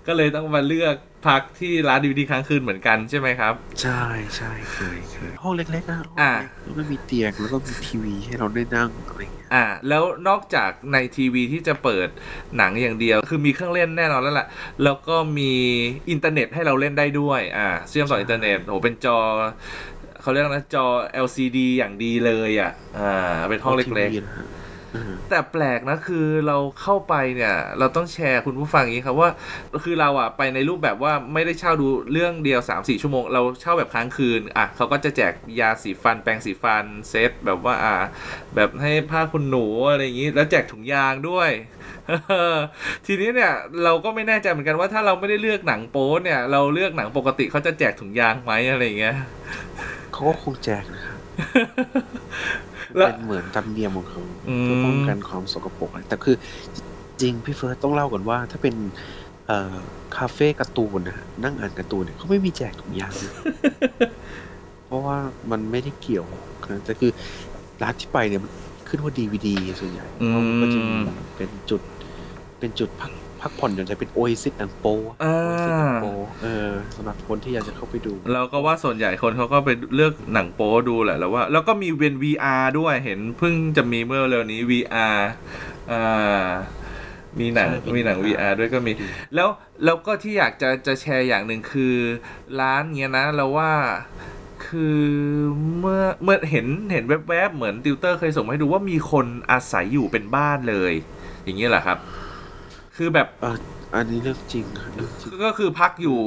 [0.08, 0.96] ก็เลยต้องมาเลือก
[1.28, 4.02] พักที่ร้านดีวดีค้างคืนเหมือนกันใช่ไหมครับ ใช่
[4.36, 12.08] ใช่เคยเคยห้องเล็กๆนะห้งอ่าเล็กแล้วก็มีเตียงแล้วก็มีทีวีให้เราได้นั่งอะไรอย่างเงี้ยอ่า แล้วนอกจากในทีวีที่จะเปิด
[12.58, 14.48] หนังอย่างเดียว คือมีเครื่องเล่นแน่นอนแล้วแหละ
[14.84, 15.54] แล้วก็มี
[16.12, 19.18] อินเทอร์เน็ตให้เราเล่นได้ด้วยอ่าเชื่อมต่ออินเทอร์เน็ตโหเป็นจอ
[20.22, 20.86] เขาเรียกนะจอ
[21.26, 24.63] LCD อย่างดีเลยอะอ่าเป็นห้องเล็กทีวีนะฮะอืมๆ
[25.30, 29.30] แต่แปลกนะคือเราเข้าไปเนี่ย เราต้องแชร์คุณผู้ฟังอย่างนี้ครับว่า
[29.84, 37.96] คือเราอะไปในรูปแบบว่าไม่ได้เช่าดูเรื่องเดียว 3-4 ชั่วโมง เราเช่าแบบค้างคืนอะเขาก็จะแจกยาสีฟันแปรงสีฟันเซตแบบว่าอ่า
[38.56, 41.50] แบบให้ผ้าคุณหนูอะไรอย่างนี้ แล้วแจกถุงยางด้วย
[43.06, 43.54] ทีนี้เนี่ย
[43.84, 49.16] เราก็ไม่แน่ใจเหมือนกันว่าถ้าเราไม่ได้เลือกหนังโป๊เนี่ย เราเลือกหนังปกติเขาจะแจกถุงยางไหมอะไรอย่างเงี้ย
[50.12, 51.18] เขาก็คงแจกนะครับ
[52.68, 56.36] แล้ว เป็นเหมือนธรรมเนียมของเขาอืมเพื่อป้องกันความสกปรกอะไรแต่คือ
[57.22, 58.76] จริงพี่เฟิร์สต้องเล่าก่อนว่า ถ้าเป็น
[59.48, 59.76] เอ่อ
[60.18, 63.34] คาเฟ่การ์ตูนนะฮะนั่งอ่านการ์ตูนเนี่ยเขาไม่มีแจกถุงยางนะ
[64.86, 65.18] เพราะว่า
[65.52, 66.26] มันไม่ได้เกี่ยว
[66.72, 67.12] นะแต่คือ
[67.82, 68.52] ร้านที่ไปเนี่ยมัน
[68.90, 70.96] ขึ้นว่าดีวดีส่วนใหญ่อืมเพราะมันก็จะมี
[71.38, 71.82] เป็นจุด
[72.60, 73.12] เป็นจุดพัก
[73.44, 74.86] พักผ่อนอย่างจะเป็นโอเอซิสหนังโป
[75.24, 76.08] อ่า โอเอซิสหนังโป๊
[76.44, 85.18] เออสำหรับคนที่อยากจะเข้าไปดู เราก็ว่าส่วนใหญ่คนเขาก็ไปเลือกหนังโป๊ดูแหละแล้วว่า แล้วก็มีแว่น VR ด้วยเห็นเพิ่งจะมีเมื่อเร็วนี้ VR
[85.92, 86.50] อ่า
[87.40, 88.92] มีหนังใช่มีหนัง VR VR ด้วยก็มี
[89.36, 89.50] แล้ว
[89.86, 91.96] แล้วก็ที่อยากจะจะแชร์อย่างหนึ่งคือ
[92.60, 93.72] ร้านเนี้ยนะเราว่า
[94.68, 95.04] คือ
[95.80, 100.94] เมื่อเมื่อเห็นเห็นแวบๆ เหมือนติวเตอร์เคยส่งมาให้ดูว่ามีคนอาศัยอยู่เป็นบ้านเลย
[101.44, 101.98] อย่างนี้แหละครับ
[102.96, 103.58] คือแบบเอ่อ
[103.96, 106.18] อันนี้เรื่องจริงค่ะเรื่องจริงก็คือพักอยู่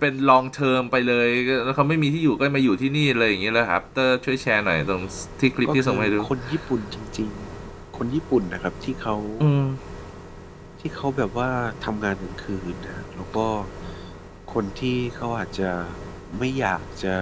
[0.00, 1.28] เป็น long term ไปเลย
[1.64, 5.02] แล้วเขาไม่มีที่อยู่ก็มาอยู่ที่นี่เลยอย่างนี้แหละครับเตอร์ช่วยแชร์หน่อยตรง
[5.40, 7.28] ที่คลิปที่ส่งมาให้ดู ก็คือคนญี่ปุ่นจริง
[7.64, 9.66] ๆ คนญี่ปุ่นนะครับ ที่เขาอืม
[10.80, 11.50] ที่เขาแบบว่า
[11.84, 13.46] ทำงานกลางคืนนะแล้วก็
[14.52, 15.70] คนที่เขาอาจจะ
[16.38, 17.14] ไม่อยากจะ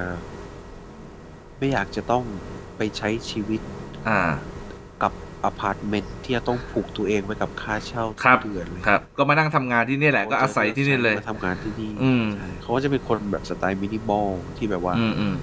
[1.59, 2.25] ไม่อยากจะต้อง
[2.77, 3.61] ไปใช้ชีวิต
[4.09, 4.50] อ่ากับ
[5.45, 15.35] อพาร์ตเมนต์ที่จะต้องผูกตัวเองไว้กับค่าเช่าทุกครับเดือนเลยครับ ก็มานั่งทำงานที่นี่แหละก็อาศัยที่นี่เลยมาทำงานที่นี่อืมใช่เขาก็จะเป็นคนแบบสไตล์มินิมอลที่แบบว่าอืมอืม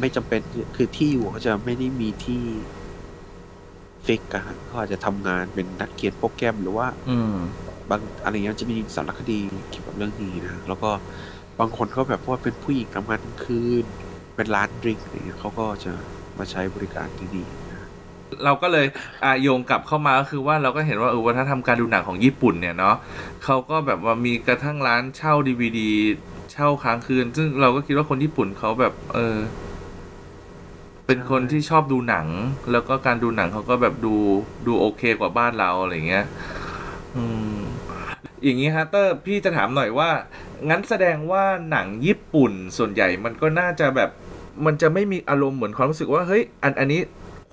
[0.00, 0.40] ไม่จำเป็น
[0.76, 2.42] คือที่อยู่เขาจะไม่ได้มีที่
[4.06, 7.34] ฟิกอะฮะเขาอาจจะทำงานเป็นนักเขียนโปรแกรมหรือว่า อืม
[7.90, 9.38] บางอะไรเงี้ยจะมีสารคดี
[9.70, 10.90] เกี่ยวกับเรื่องนี้นะแล้วก็
[11.60, 13.84] บางคนก็แบบว่าเป็นผู้หญิงทำงานกลางคืน
[14.36, 15.92] เป็นร้านดริงก์อะไรเงี้ยเขาก็จะ
[16.38, 17.69] มาใช้บริการที่นี่นะ
[18.44, 18.86] เราก็เลย
[19.24, 22.96] อะโยงกลับเข้ามาก็คือว่าเราก็เห็นว่าเออวัฒนธรรมการดูหนังของญี่ปุ่นเนี่ยเนาะ
[23.44, 25.90] เขาก็แบบว่ามีกระทั่งร้านเช่าดีวดี
[26.52, 29.36] เช่าค้างคืน ซึ่งเราก็คิดว่าคนญี่ปุ่นเขาแบบ เออ
[31.06, 32.26] เป็นคนที่ชอบดูหนัง
[32.72, 34.14] แล้วก็การดูหนังเขาก็แบบดู
[34.66, 36.24] ดูโอเคกว่าบ้านเราอะไรเงี้ย
[37.16, 37.24] อื
[37.54, 37.56] ม
[38.42, 40.10] อย่างนี้ฮะเตอร์พี่จะถามหน่อยว่า
[40.68, 44.10] งั้นแสดงว่าหนังญี่ปุ่นส่วนใหญ่มันก็น่าจะแบบ
[44.66, 47.00] มันจะไม่มีอารมณ์เหมือนความรู้สึกว่าเฮ้ยอันอันนี้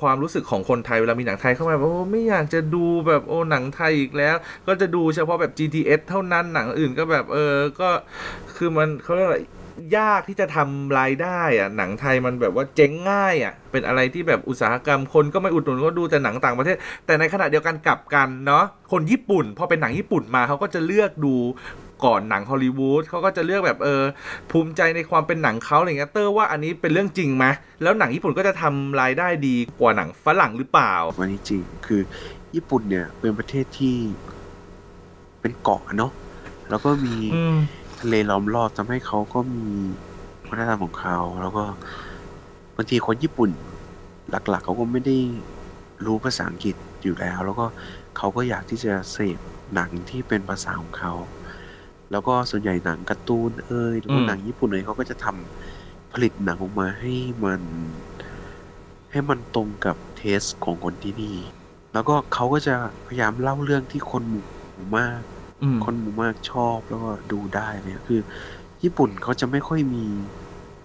[0.02, 4.36] ความรู้สึกของคนไทยเวลามีหนังไทยเข้ามาแบบโอ้ไม่อยากจะดูแบบโอ้หนังไทยอีกแล้ว
[4.68, 7.90] ก็จะดูเฉพาะแบบ GTS เท่านั้นหนังอื่นก็แบบเออก็
[8.56, 9.40] คือมันเขาเรียกอะไร
[9.98, 21.36] ยากที่จะทำรายได้อะหนังไทยมันแบบว่าเจ๊งง่ายอะเป็นอะไรที่แบบอุตสาหกรรมคนก็ไม่อุดหนุนก็ดูแต่หนังต่างประเทศ แต่ในขณะเดียวกันกลับกันเนาะคนญี่ปุ่น พอเป็นหนังญี่ปุ่นมาเขาก็จะเลือกดู
[22.06, 24.04] ก่อนหนังฮอลลีวูดเขาก็จะเลือกแบบเออ
[24.52, 27.46] ภูมิใจในความเป็นหนังเขาอะไรเงี้ยเตอร์ว่าอันนี้เป็นเรื่องจริงไหม
[27.82, 32.02] แล้วหนังญี่ปุ่นก็จะทำรายได้ดีกว่าหนังฝรั่งหรือเปล่าวันนี้จริงคือ
[32.56, 33.96] ญี่ปุ่นเนี่ยเป็นประเทศที่
[35.42, 36.12] เป็นเกาะเนาะ
[36.70, 37.58] แล้วก็มีอืม
[38.00, 39.68] ทะเลล้อมรอบทำให้เขาก็มี
[40.50, 41.64] วัฒนธรรมของเขาแล้วก็
[42.76, 43.50] บางทีคนญี่ปุ่น
[44.30, 45.18] หลักๆเขาก็ไม่ได้
[46.06, 47.66] รู้ภาษาอังกฤษอยู่แล้ว แล้วก็
[48.18, 49.40] เขาก็อยากที่จะเสพ
[49.74, 51.14] หนังที่เป็นภาษาของเขา
[52.12, 57.62] แล้วก็ส่วนใหญ่หนังการ์ตูนเอยหรือว่าอืมหนังญี่ปุ่นเอยเขาก็จะทำผลิตหนังออกมาให้มัน
[59.12, 61.38] ให้มันตรงกับเทสของคนที่นี่
[61.94, 62.76] แล้วก็เขาก็จะ
[63.08, 64.46] พยายามเล่าเรื่องที่คนหมู่
[64.98, 65.22] มาก
[65.64, 68.20] อืมคนหมู่มากชอบแล้วก็ดูได้เนี่ยคือ
[68.84, 70.06] ญี่ปุ่นเขาจะไม่ค่อยมี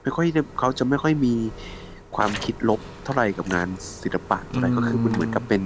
[0.03, 1.35] ไม่ค่อยได้เขาจะไม่ค่อยมี
[2.17, 3.69] ความคิดลบเท่าไหร่กับงาน
[4.03, 5.63] ศิลปะเท่าไหร่อืมก็คือมันเหมือนกับเป็น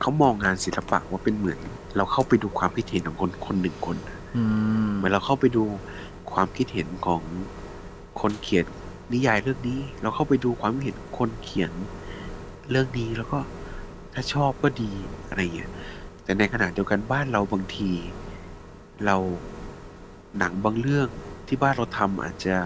[0.00, 1.58] เขามองงานศิลปะว่าเป็นเหมือน
[1.96, 4.17] เราเข้าไปดูความคิดเห็นของคนคนหนึ่งคนอืม
[4.96, 5.64] เหมือนเราเข้าไปดู
[6.32, 7.22] ความคิดเห็นของ
[8.20, 8.66] คนเขียน
[9.12, 11.72] นิยายเรื่องนี้ เราเข้าไปดูความคิดเห็นคนเขียน
[12.70, 13.38] เรื่องนี้แล้วก็
[14.14, 14.90] ถ้าชอบก็ดี
[15.28, 15.70] อะไรอย่างเงี้ย
[16.24, 17.90] แต่ในขณะเดียวกันบ้านเราบางที
[19.06, 19.16] เรา
[20.38, 21.08] หนังบางเรื่อง
[21.48, 22.56] ที่บ้านเราทำอาจจะ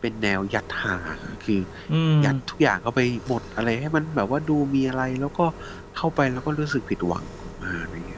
[0.00, 0.96] เป็นแนวยัดห่า
[1.44, 1.60] คือ
[1.92, 5.46] อืมยัดทุกอย่างเข้าไปหมดอะไรให้มันแบบว่าดูมีอะไรแล้วก็
[5.96, 7.24] เข้าไปแล้วก็รู้สึกผิดหวัง
[7.62, 8.17] มาอะไรเงี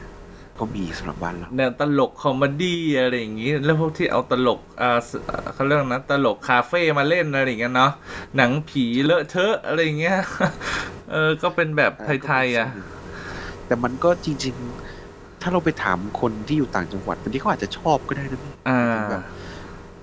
[0.61, 7.91] ก็มีสำหรับบ้านเราแนวตลก comedy อะไรอย่างงี้ แล้วพวกที่เอาตลกอ่าสอ่าเขาเรียกนะตลกคาเฟ่มาเล่นอะไรอย่างเงี้ยเนาะ
[8.37, 10.17] หนังผีเลอะเทอะอะไรอย่างเงี้ย
[11.11, 11.91] เออก็เป็นแบบ
[12.25, 12.69] ไทยๆอะ
[13.67, 14.55] แต่มันก็จริง
[14.99, 19.23] ๆ ถ้าเราไปถามคนที่อยู่ต่างจังหวัดบางทีเขาอาจจะชอบก็ได้นะพี่อ่าแบบ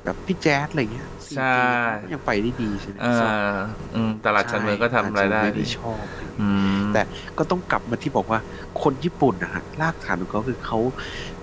[0.09, 1.59] แบบพี่แจ๊สอะไรเงี้ยใช่
[2.03, 3.57] ก็ยังไปได้ดีใช่ไหมอ่า
[3.95, 6.05] อืมตลาดชันเมืองก็ทำรายได้อาจจะไม่ดีได้ชอบ
[6.41, 7.03] อืม แต่
[7.39, 8.41] ก็ต้องกลับมาที่บอกว่า
[8.83, 10.79] คนญี่ปุ่นนะฮะรากฐานของเขาคือเขา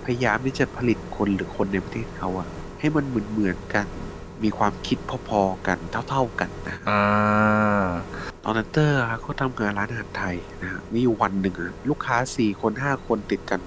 [0.06, 2.48] พยายามที่จะผลิตคนหรือคนในประเทศเขาอะ
[2.80, 3.88] ให้มันเหมือนเหมือนๆกัน
[4.44, 4.98] มีความคิด
[5.30, 5.78] พอๆกัน
[6.10, 7.86] เท่าๆกันนะอ่า
[8.44, 13.62] ตอนนั้นเตอร์เขาทำงานร้านอาหารไทยนะฮะมีอยู่วันหนึ่งอะลูกค้าสี่คนห้าคนติดกัน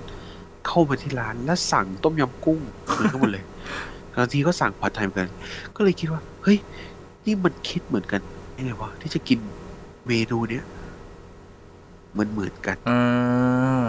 [0.66, 2.60] เข้ามาที่ร้านแล้วสั่งต้มยำกุ้ง
[2.92, 3.44] เหมือนกันหมดเลย
[4.16, 5.30] บางทีก็สั่งผัดไทยเหมือนกัน
[5.76, 6.58] ก็เลยคิดว่า เฮ้ย
[7.24, 8.20] นี่มันคิดเหมือนกัน
[8.56, 9.38] ยังไงวะที่จะกิน
[10.06, 10.64] เมนูเนี้ย
[12.12, 13.86] เหมือนเหมือนๆกันอ่า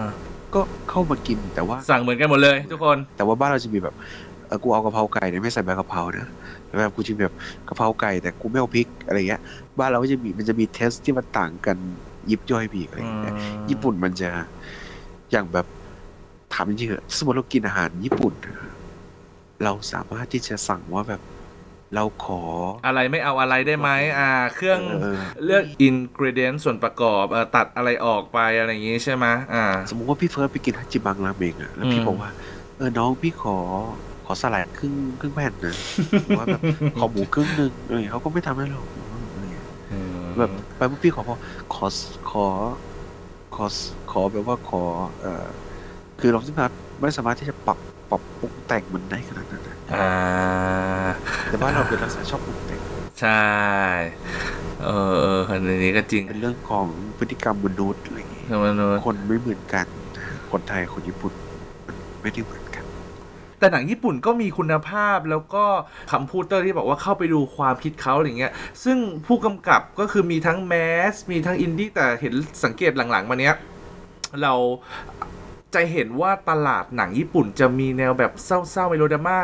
[0.53, 3.95] ก็เข้ามากินแต่ว่า สั่งเหมือนกันหมดเลยทุกคน แต่ว่าบ้านเราจะมีแบบ
[4.47, 6.27] เออกูเอากะเพราไก่เนี่ยไม่ใส่ใบกะเพรานะ
[6.79, 7.36] แบบกูจะมีแบบ
[7.67, 9.41] กะเพราไก่แต่กูไม่เอาพริกอะไรเงี้ย
[9.79, 11.77] บ้านเราก็จะมีมันจะมีเทสที่มันต่างกัน
[12.29, 14.29] ยิบย่อยไปอีกอะไรเงี้ยอืมญี่ปุ่นมันจะ
[15.32, 15.65] อย่างแบบ
[16.53, 18.34] ถามจริงๆเหอะสมมติเรากินอาหารญี่ปุ่น
[19.63, 21.22] เราสามารถที่จะสั่งว่าแบบ
[21.95, 22.41] เราขอ
[22.86, 32.32] อะไรไม่เอาอะไรได้ไหมอ่า เครื่องเออ เลือกอินกริเดนส่วนประกอบเออตัดอะไรออกไปอะไรอย่างงี้ใช่ไหมอ่า สมมุติว่าพี่เฟิร์สไปกินฮัจิบังราเมงอะแล้วพี่อืม บอกว่า
[32.78, 33.58] เออน้องพี่ขอ
[34.26, 35.76] ขอสลัดครึ่งครึ่งแผ่นนะ
[36.10, 36.62] หรือว่าแบบ
[36.98, 38.82] ขอหมูครึ่งหนึ่งอะไรอย่างเงี้ยเขาก็ไม่ทำให้เรา
[39.32, 39.65] อะไรอย่างเงี้ย
[40.39, 41.36] แบบไปปุ๊บพี่ขอพอ
[41.74, 41.86] ขอ
[42.32, 42.45] ขอ
[43.56, 43.65] ขอ
[44.12, 44.82] ขอแบบว่าขอ
[45.22, 45.45] เอ่อ
[46.19, 47.78] คือเราสามารถไม่สามารถที่จะปรับ
[48.10, 50.10] ปรับปรุงแต่งมันได้ขนาดนั้นนะอ่า
[51.45, 52.82] แต่ว่าเราเป็นลักษณะชอบปรุงแต่ง
[53.22, 53.43] ใช่
[54.84, 56.86] เออเอออันนี้ก็จริง เป็นเรื่องของ
[57.17, 59.86] พฤติกรรมมนุษย์อะไรอย่างเงี้ยมนุษย์คนไม่เหมือนกัน
[60.52, 61.34] คนไทยคนญี่ปุ่น
[61.88, 62.84] มันไม่ได้เหมือนกัน
[63.60, 65.65] แต่หนังญี่ปุ่นก็มีคุณภาพแล้วก็
[66.12, 73.56] คำพูดเตอร์ที่บอกว่าเข้าไปดูความคิดเขาอะไรเงี้ย ซึ่งผู้กำกับก็คือมีทั้ง mass มีทั้งอินดี้แต่เห็นสังเกตหลังๆมาเนี้ย
[74.41, 74.54] เรา
[75.75, 79.38] จะเห็นว่าตลาดหนังญี่ปุ่นจะมีแนวแบบเศร้าๆเมโลดราม่า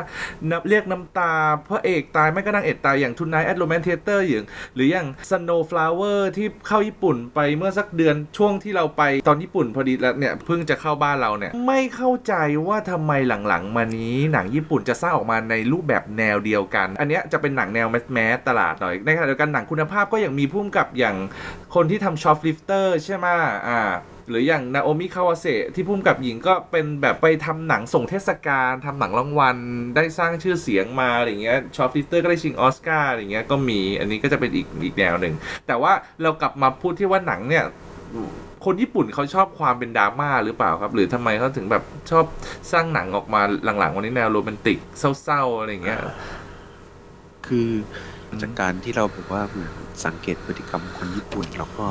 [0.52, 1.32] นับเรียกน้ำตา
[1.70, 12.34] พระเอกตายไม่ก็นางเอกตายอย่าง Tonight, at Romance Theater อย่าง หรืออย่าง Snow Flower ที่เข้าญี่ปุ่นไปเมื่อสักเดือนช่วงที่เราไปตอนญี่ปุ่นพอดีแล้วเนี่ยเพิ่งจะเข้าบ้านเราเนี่ย ไม่เข้าใจ
[12.68, 13.12] ว่าทำไม
[13.48, 21.16] หลังๆ มานี้หนังญี่ปุ่นจะสร้างออกมาในรูปแบบแนวเดียวกัน อันเนี้ยจะเป็นหนังแนว mass ตลาดหน่อยในขณะเดียวกันหนังคุณภาพก็ยังมีผู้กำกับอย่าง
[21.76, 23.28] คนที่ทำ Shoplifters ใช่ไหม
[23.70, 23.80] อ่า
[24.30, 29.58] หรืออย่างนาโอมิคาวาเซที่ผู้กำกับหญิงก็เป็นแบบไปทำหนังส่งเทศกาลทำหนังรางวัล
[29.96, 35.34] ได้สร้างชื่อเสียงมาอะไรเงี้ย Shoplifters ก็ได้ชิงออสการ์อะไรเงี้ยก็มีอันนี้ก็จะเป็นอีกอีกแนวหนึ่ง
[35.68, 37.64] แต่ว่าเรากลับมาพูดที่ว่าหนังเนี่ย
[38.66, 42.26] คนญี่ปุ่นเขาชอบความเป็นดราม่าหรือเปล่าครับ หรือทำไมเขาถึงแบบชอบ
[42.72, 43.42] สร้างหนังออกมา
[43.80, 44.78] หลังๆ มานี้แนวโรแมนติก
[45.24, 46.02] เศร้าๆอะไรเงี้ย
[47.48, 47.70] คือ
[48.42, 49.74] จากการที่เราแบบว่าเหมือน
[50.06, 51.88] สังเกตพฤติกรรมคนญี่ปุ่นแล้วก็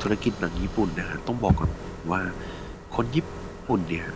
[0.00, 1.70] ธุรกิจหนังญี่ปุ่นนะฮะต้องบอกก่อน
[2.10, 2.22] ว่า
[2.94, 3.26] คนญี่
[3.68, 4.06] ปุ่นเนี่ย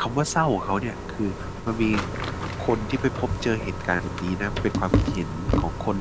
[0.00, 1.28] คำว่าเศร้าของเขาเนี่ยคือ
[1.64, 1.90] มันมี
[2.66, 5.96] คนที่ไปพบเจอเหตุการณ์แบบนี้นะเป็นความเห็นของคน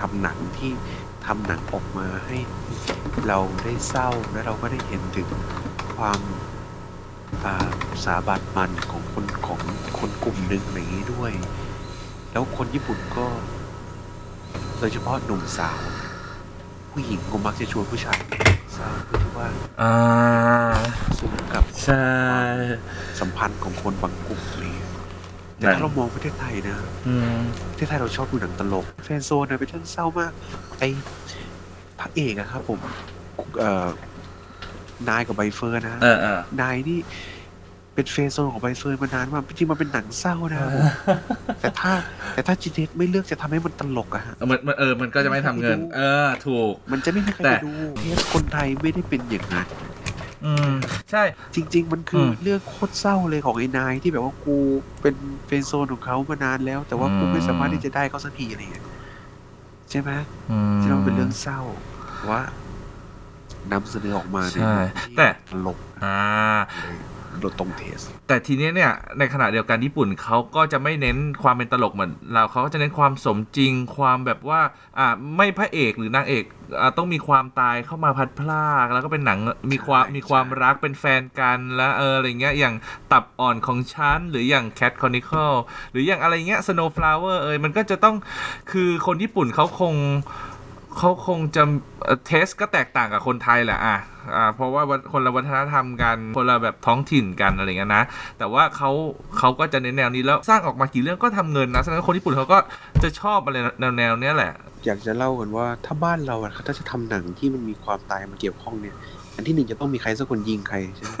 [0.00, 0.72] ทำหนังที่
[1.26, 2.38] ทำหนังออกมาให้
[3.26, 5.28] เราได้เศร้าและเราก็ได้เห็นถึง
[5.96, 7.54] ความา
[8.04, 9.60] สาบานมันของคนของ
[9.98, 11.32] คนกลุ่มหนึ่งอะไรอย่างนี้ด้วย
[12.32, 13.26] แล้วคนญี่ปุ่นก็
[14.78, 15.80] โดยเฉพาะหนุ่มสาว
[16.94, 18.32] ผู้หญิงก็มักจะชวนผู้ชายไป
[18.74, 19.48] เศร้าเพื่อที่ว่า
[19.80, 19.92] อ่า
[21.18, 22.04] สู้กับใช่
[23.20, 24.90] สัมพันธ์ของคนบางกลุ่มอะไรอย่างเงี้ย
[25.56, 26.76] แต่หนังถ้าเรามองประเทศไทยนะ
[27.08, 27.38] อืม
[27.70, 30.32] ประเทศไทยเราชอบดูหนังตลกแฟนโซนนะเป็นเรื่องเศร้ามาก
[30.78, 30.88] ไอ้
[32.00, 32.78] พระเอกอะครับผม
[33.60, 33.88] เอ่อ
[35.08, 36.98] นายกับใบเฟิร์นนะเออเออนายนี่
[37.94, 40.86] เป็น friend zone ของใบเฟิร์นมานานมากจริงๆมันเป็นหนังเศร้านะครับผม
[41.60, 41.92] แต่ถ้า
[42.34, 49.66] แต่ถ้า GDH ไม่เลือกจะทำให้มันตลกอะฮะมันมันเออมันก็จะไม่ทำเงิน เออ ถูก มันจะไม่มีใครแต่ไปดู taste คนไทยไม่ได้เป็นอย่างนั้น
[50.44, 50.72] อืม
[51.10, 51.22] ใช่
[51.54, 54.56] จริง ๆ มันคืออมเรื่องโคตรเศร้าเลยของไอ้นายที่แบบว่ากู
[55.00, 55.14] เป็น
[55.46, 58.86] friend zone ของเขามานานแล้ว แต่ว่ากูอืมไม่สามารถที่จะได้เขาสักทีอะไรอย่างเงี้ย
[59.90, 60.10] ใช่ไหม
[60.50, 61.60] อืมที่เราเป็นเรื่องเศร้า
[62.16, 62.42] แต่ว่า
[63.72, 66.16] นำเสนอออกมาในใช่มุมที่แต่ตลกอ่า
[67.34, 74.60] เลยโดยตรงเทส แต่ทีนี้เนี่ยในขณะเดียวกันญี่ปุ่นเขาก็จะไม่เน้นความเป็นตลกเหมือนเราเขาก็จะเน้นความสมจริงความแบบว่า
[74.98, 76.44] อ่าไม่พระเอกหรือนางเอก
[76.80, 79.38] อ่าต้องมีความตายเข้ามาพัดพลากแล้วก็เป็นหนัง
[79.72, 82.74] มีความใช่มีความใช่รักเป็นแฟนกันแล้วเอออะไรเงี้ยอย่าง
[83.12, 85.56] ตับอ่อนของฉันหรืออย่าง Cat Chronicle
[85.92, 88.16] หรืออย่างอะไรเงี้ย Snowflower เอยมันก็จะต้อง
[88.72, 89.94] คือคนญี่ปุ่นเขาคง
[90.98, 91.62] เขาคงจะ
[92.26, 93.96] เทสก็แตกต่างกับคนไทยแหละอะ
[94.36, 98.04] อ่าเพราะว่าวัฒคนละวัฒนธรรมกันคนละแบบท้องถิ่นกันอะไรเงี้ยนะ
[98.38, 98.90] แต่ว่าเขา
[99.38, 102.58] เขาก็จะเน้นแนวนี้แล้วสร้างออกมากี่เรื่องก็ทำเงินนะฉะนั้นคนญี่ปุ่นเขาก็
[103.02, 104.52] จะชอบอะไรแนวแนวๆเนี้ยแหละ
[104.84, 108.94] อยากจะเล่ากันว่าถ้าบ้านเราอะถ้าจะทำหนังที่มันมีความตายมาเกี่ยวข้องเนี่ย
[109.36, 111.12] อันที่หนึ่งจะต้องมีใครสักคนยิงใครใช่ไหม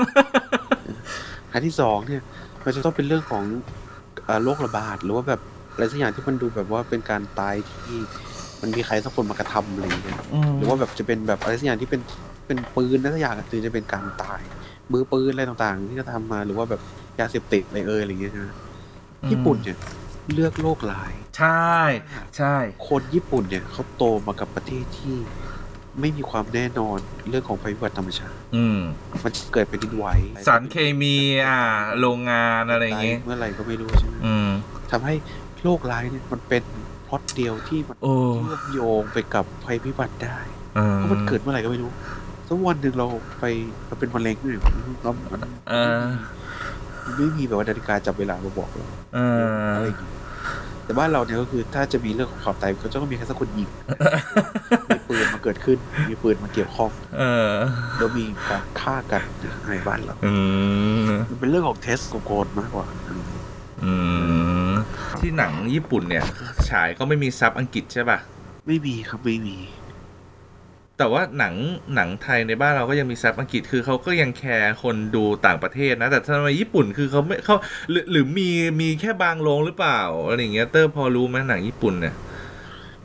[1.52, 2.22] อันที่สองเนี่ย
[2.64, 3.44] มันจะต้องเป็นเรื่องของ
[4.24, 5.40] เอ่อโรคระบาดหรือว่าแบบ
[5.72, 7.98] อะไรสักอย่างที่มันดูแบบว่าเป็นการตายที่
[8.64, 10.18] มันมีใครสักคนมากระทำอะไรอย่างเงี้ย
[10.56, 12.00] หรือว่าแบบจะเป็นแบบอะไรสักอย่างที่เป็น
[12.46, 14.40] เป็นปืนนะสักอย่างถึงจะเป็นการตาย
[14.92, 16.80] มือปืนอะไรต่างๆ ที่เขาทำมาหรือว่าแบบ
[17.20, 18.46] ยาเสพติดอะไรเอ่ยอะไรอย่างเงี้ยใช่ไหม
[19.22, 19.78] อืมญี่ปุ่นเนี่ย
[20.32, 21.74] เลือกโลกร้าย ใช่
[22.36, 22.54] ใช่
[22.88, 25.16] คนญี่ปุ่นเนี่ยเขาโตมากับประเทศที่
[26.00, 26.98] ไม่มีความแน่นอน
[27.28, 28.80] เรื่องของภัยพิบัติธรรมชาติ อืม
[29.24, 30.06] มันจะเกิดเป็นดินไหว
[30.48, 31.16] สารเคมี
[31.48, 31.60] อ่า
[32.00, 34.48] โรงงานอะไรอย่างเงี้งี้เมื่อไหร่ก็ไม่รู้ใช่ไหมอืม
[34.90, 35.14] ทำให้
[35.62, 36.83] โลกร้ายเนี่ยมันเป็นพล็
[37.14, 40.36] อตเดียวที่มันโอ้เชื่อมโยงไปกับภัยพิบัติได้
[40.76, 41.90] เออเพราะมันเกิดเมื่อไหร่ก็ไม่รู้
[42.48, 43.06] สักวันหนึ่งเรา
[43.40, 43.44] ไป
[43.86, 44.60] เราเป็นมะเร็งเนี่ย
[45.02, 46.04] เรามันเออ
[47.04, 49.42] มันไม่มีแบบว่านาฬิกาจับเวลามาบอกเราเออ
[49.76, 50.10] อะไรอย่างงี้
[50.84, 53.68] แต่บ้านเราเนี่ยก็คือถ้าจะมีเรื่องของความตายก็จะต้องมีใครสักคนยิง
[54.88, 57.50] มีปืนมาเกิดขึ้น มีปืนมาเกี่ยวข้องเออ
[57.98, 59.22] แล้วมีการฆ่ากัน
[59.70, 60.34] ในบ้านเราอื
[61.00, 63.33] มมันเป็นเรื่องของเทสโกนมากกว่าอืมอืม
[65.20, 66.24] ที่หนังญี่ปุ่นเนี่ย
[66.70, 68.18] ฉายก็ไม่มีซับอังกฤษใช่ป่ะ
[68.66, 69.58] ไม่มีครับไม่มี
[70.98, 71.54] แต่ว่าหนัง
[71.94, 77.56] หนังไทยในบ้านเราก็ยังมีซับอังกฤษคือเขาก็ยังแคร์คนดูต่างประเทศนะ แต่ทำไมญี่ปุ่นคือเขาไม่เขา
[77.90, 78.48] หรือหรือมี
[78.80, 82.14] มีแค่บางโรงหรือเปล่าอะไรอย่างเงี้ยเตอร์พอรู้ไหมหนังญี่ปุ่นเนี่ย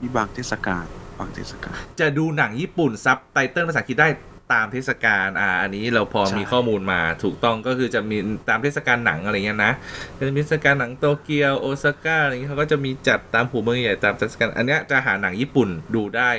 [0.02, 0.86] มีบางเทศกาล
[1.20, 4.08] บางเทศกาลจะดูหนังญี่ปุ่นซับไตเติลภาษาอังกฤษได้
[4.54, 8.18] ตามเทศกาลอ่าอันนี้เราพอใช่มีข้อมูลมาถูกต้องก็คือจะมี
[8.50, 9.74] ตามเทศกาลหนังอะไรเงี้ยนะ
[10.18, 16.30] จะมีเทศกาลหนังโตเกียวโอซาก้าอะไรเงี้ยเขาก็จะมีจัดตามหัวเมืองใหญ่ตามเทศกาลอันเนี้ยจะหาหนังญี่ปุ่นดูได้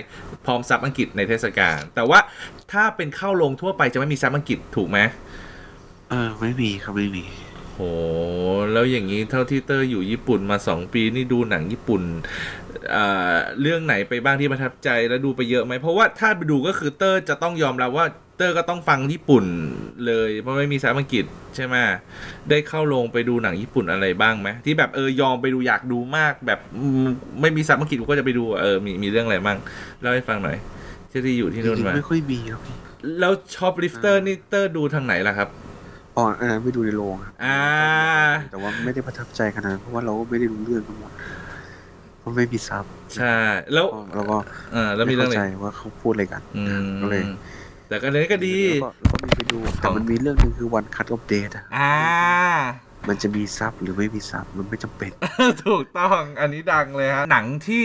[0.44, 2.18] พร้อมซับอังกฤษในเทศกาลแต่ว่า
[2.72, 4.98] ถ้าเป็นเข้าโรงทั่วไปจะไม่มีซับอังกฤษถูกไหม
[6.10, 7.24] เออไม่มีครับไม่มี
[7.74, 7.80] โห
[8.72, 12.59] แล้วอย่างนี้เท่าที่เตอร์อยู่ญี่ปุ่นมาสองปีนี่ดูหนังญี่ปุ่นอ่า
[13.60, 19.44] เรื่องไหนไปบ้างที่ประทับใจแล้วดูไปเยอะไหมเพราะว่าถ้าไปดูก็คือเตอร์จะต้องยอมรับว่าเตอร์ก็ต้องฟังญี่ปุ่น
[20.06, 21.24] เลย เพราะไม่มีภาษาอังกฤษ
[21.56, 21.76] ใช่ไหม
[22.50, 27.06] ได้เข้าโรงไปดูหนังญี่ปุ่นอะไรบ้างไหมที่แบบเออยอมไปดูอยากดูมาก แบบอืม
[27.40, 29.58] ไม่มีภาษาอังกฤษกูก็จะไปดูเออมีมีเรื่องอะไรบ้าง
[30.00, 30.56] เล่าให้ฟังหน่อย
[31.10, 32.76] ที่ที่อยู่ที่จนู่นริงมาๆไม่ค่อยมีครับพี่
[33.20, 35.48] แล้ว Shoplifters นี่เตอร์ดูทางไหนล่ะครับ
[36.16, 37.58] อ๋ออันนั้นไปดูในโรงครับอ่า
[38.50, 41.10] แต่ว่าไม่ได้ประทับใจขนาดนั้นเพราะว่าเราก็ไม่ได้รู้เรื่องทั้งหมด
[42.20, 42.84] เพราะไม่มีซับ
[43.16, 43.36] ใช่
[43.72, 44.38] แล้วเราก็
[44.74, 47.22] อ่าแล้วมีไม่เรื่องเข้าอะไรใจว่าเขาพูดอะไรกันอืมก็เลย
[47.88, 51.94] แต่ก็เลยก็ดีแล้วก็แล้วก็มีไปดูแต่มันมีเรื่องหนึ่งคือันคั t อัปเดตอะอ่า
[53.08, 55.10] มันจะมีซับหรือไม่มีซับมันไม่จำเป็น
[55.66, 57.84] ถูกต้องอันนี้ดังเลยฮะ หนังที่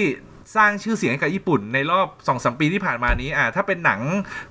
[0.55, 4.01] สร้างชื่อเสียงให้กับญี่ปุ่นในรอบ2อสปีที่ผ่านมานี้อ่าถ้าเป็นหนัง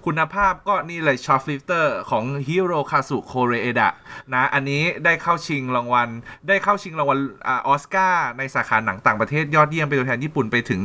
[0.06, 3.90] คุณภาพก็นี่เลยชอ f ลิฟเตอร์ของฮิโรคาสุโคเรเอดะ
[4.34, 6.08] นะอันนี้ได้เข้าชิงรางวัล
[6.48, 10.80] ได้เข้าชิงรางวัลออสการ์ในสาขาหนังต่างประเทศยอดเยี่ยมเป็นตัวแทนญี่ปุ่นไปถึง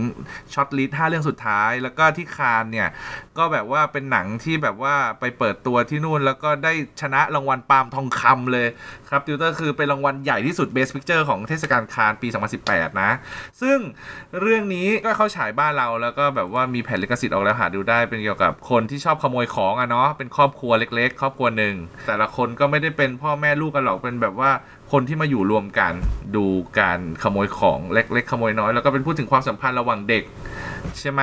[0.54, 2.90] shortlist 5เรื่องสุดท้าย แล้วก็ที่คานเนี่ย
[3.38, 8.68] ก็แบบว่าเป็นหนังที่แบบว่าไปเปิดตัวที่นู่นแล้วก็ได้ชนะรางวัลปาล์มทองคำเลย
[9.12, 12.28] ครับติวเตอร์คือเป็นรางวัลใหญ่ที่สุด Best Picture ของเทศกาลคานปี
[12.64, 13.12] 2018 นะ
[13.62, 13.78] ซึ่ง
[14.42, 21.76] เรื่องนี้ก็เข้าฉายบ้านเราแล้วก็แบบว่ามีแผ่นลิขสิทธิ์ออกแล้วหาดูได้เป็นเกี่ยวกับคนที่ชอบขโมยของอะเนาะเป็นครอบครัวเล็ก ๆ ครอบครัวหนึ่ง
[22.08, 24.52] แต่ละคนก็ไม่ได้เป็นพ่อแม่ลูกกันหรอกเป็นแบบว่า
[24.92, 25.94] คนที่มาอยู่รวมกัน
[26.36, 26.46] ดู
[26.80, 30.24] การขโมยของเล็ก ๆ ขโมยน้อย แล้วก็เป็นพูดถึงความสัมพันธ์ระหว่างเด็ก
[31.00, 31.22] ใช่ไหม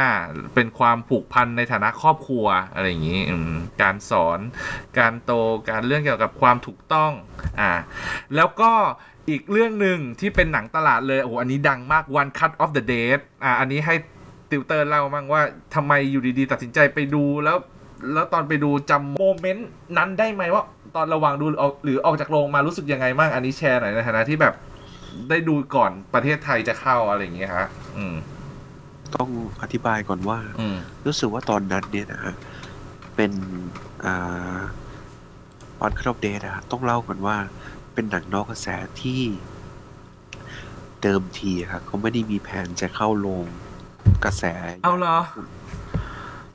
[0.54, 3.20] เป็นความผูกพันในฐานะครอบครัวอะไรอย่างนี้
[3.82, 4.38] การสอน
[4.98, 5.32] การโต
[5.70, 7.12] การเรื่องเกี่ยวกับความถูกต้อง
[7.60, 7.72] อ่า
[8.36, 8.72] แล้วก็
[9.30, 13.94] อีกเรื่องหนึ่งที่เป็นหนังตลาดเลยโอ้โหอันนี้ดังมาก One Cut of the Dead อ่าอันนี้ให้
[14.50, 15.42] ติวเตอร์เล่าบ้างว่า
[15.74, 17.58] ทำไมอยู่ดีๆ ตัดสินใจไปดูแล้ว
[18.14, 20.64] แล้วตอนไปดูจำโมเมนต์นั้นได้ไหมว่า
[20.96, 24.54] ตอนระหว่างดูออกหรือออกจากโรงมารู้สึกยังไงบ้างอันนี้แชร์หน่อยในฐานะที่แบบ
[25.30, 28.16] ได้ดูก่อนประเทศไทยจะเข้าอะไรอย่างเงี้ยฮะ อืม
[29.16, 29.30] ต้อง
[29.62, 32.34] อธิบายก่อนว่าอืมรู้สึกว่าตอนนั้นเนี่ยนะฮะ
[33.16, 33.32] เป็น
[34.04, 34.58] อ่า
[35.82, 37.36] วันคั t อัปเดตอะต้องเล่าก่อนว่า
[37.94, 38.68] เป็นหนังนอกกระแส
[39.00, 39.22] ที่
[41.02, 43.44] เดิมทีอะครับเขาไม่ได้มีแผนจะเข้าลง
[44.24, 44.44] กระแส
[44.84, 45.18] เอาเหรอ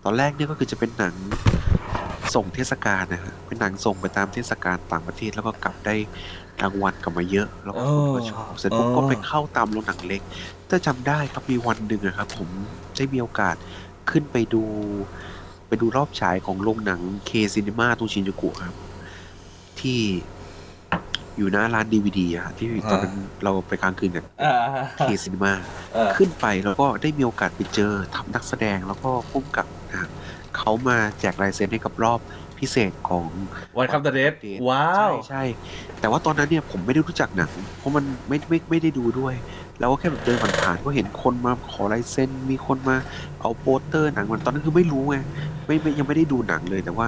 [0.04, 1.16] ตอนแรกเนี่ยก็คือจะเป็นหนัง
[2.36, 5.96] ส่งเทศกาลนะฮะเป็นหนังส่งไปตามเทศกาลต่างประเทศแล้วก็กลับได้
[6.62, 10.22] รางวัลกลับมาเยอะ แล้วก็คนก็ชอบเสร็จปุ๊บอ๋อก็ไปเข้าตามโรงหนังเล็ก
[10.70, 12.50] ถ้าจำได้ครับมีวันหนึ่งอะครับ ผม
[12.96, 13.56] ได้มีโอกาส
[14.12, 14.64] ขึ้นไปดู
[15.68, 18.76] ไปดูรอบฉายของโรงหนัง K's Cinema ตรงชินจูกุครับ
[19.80, 20.00] ที่
[21.38, 24.54] อยู่หน้าร้านดีวีดีอะที่ตอนนั้นเราไปกลางคืนกันอ่า
[24.98, 25.54] เคซินิมา
[25.96, 30.12] อ่าขึ้นไปแล้วก็ได้มีโอกาสไปเจอกับนักแสดงแล้วก็ผู้กำกับนะครับ
[30.58, 32.20] เขามาแจกลายเซ็นให้กับรอบ
[32.60, 33.26] พิเศษของ
[33.78, 35.44] One Cut of the Deadาใช่วใช่
[36.00, 39.34] แต่ว่าตอนนั้นเนี่ยผมไม่ได้รู้จักหนัง เพราะมันไม่ไม่ไม่ได้ดูด้วย
[39.80, 42.96] แล้วก็แค่แบบเดินผ่านๆก็เห็นคนมาขอลายเซ็นมีคนมา
[43.42, 45.18] เอาโปสเตอร์หนังมันตอนนั้นคือไม่รู้ไง
[45.66, 47.06] ไม่ไม่ยังไม่ได้ดูหนังเลยแต่ว่า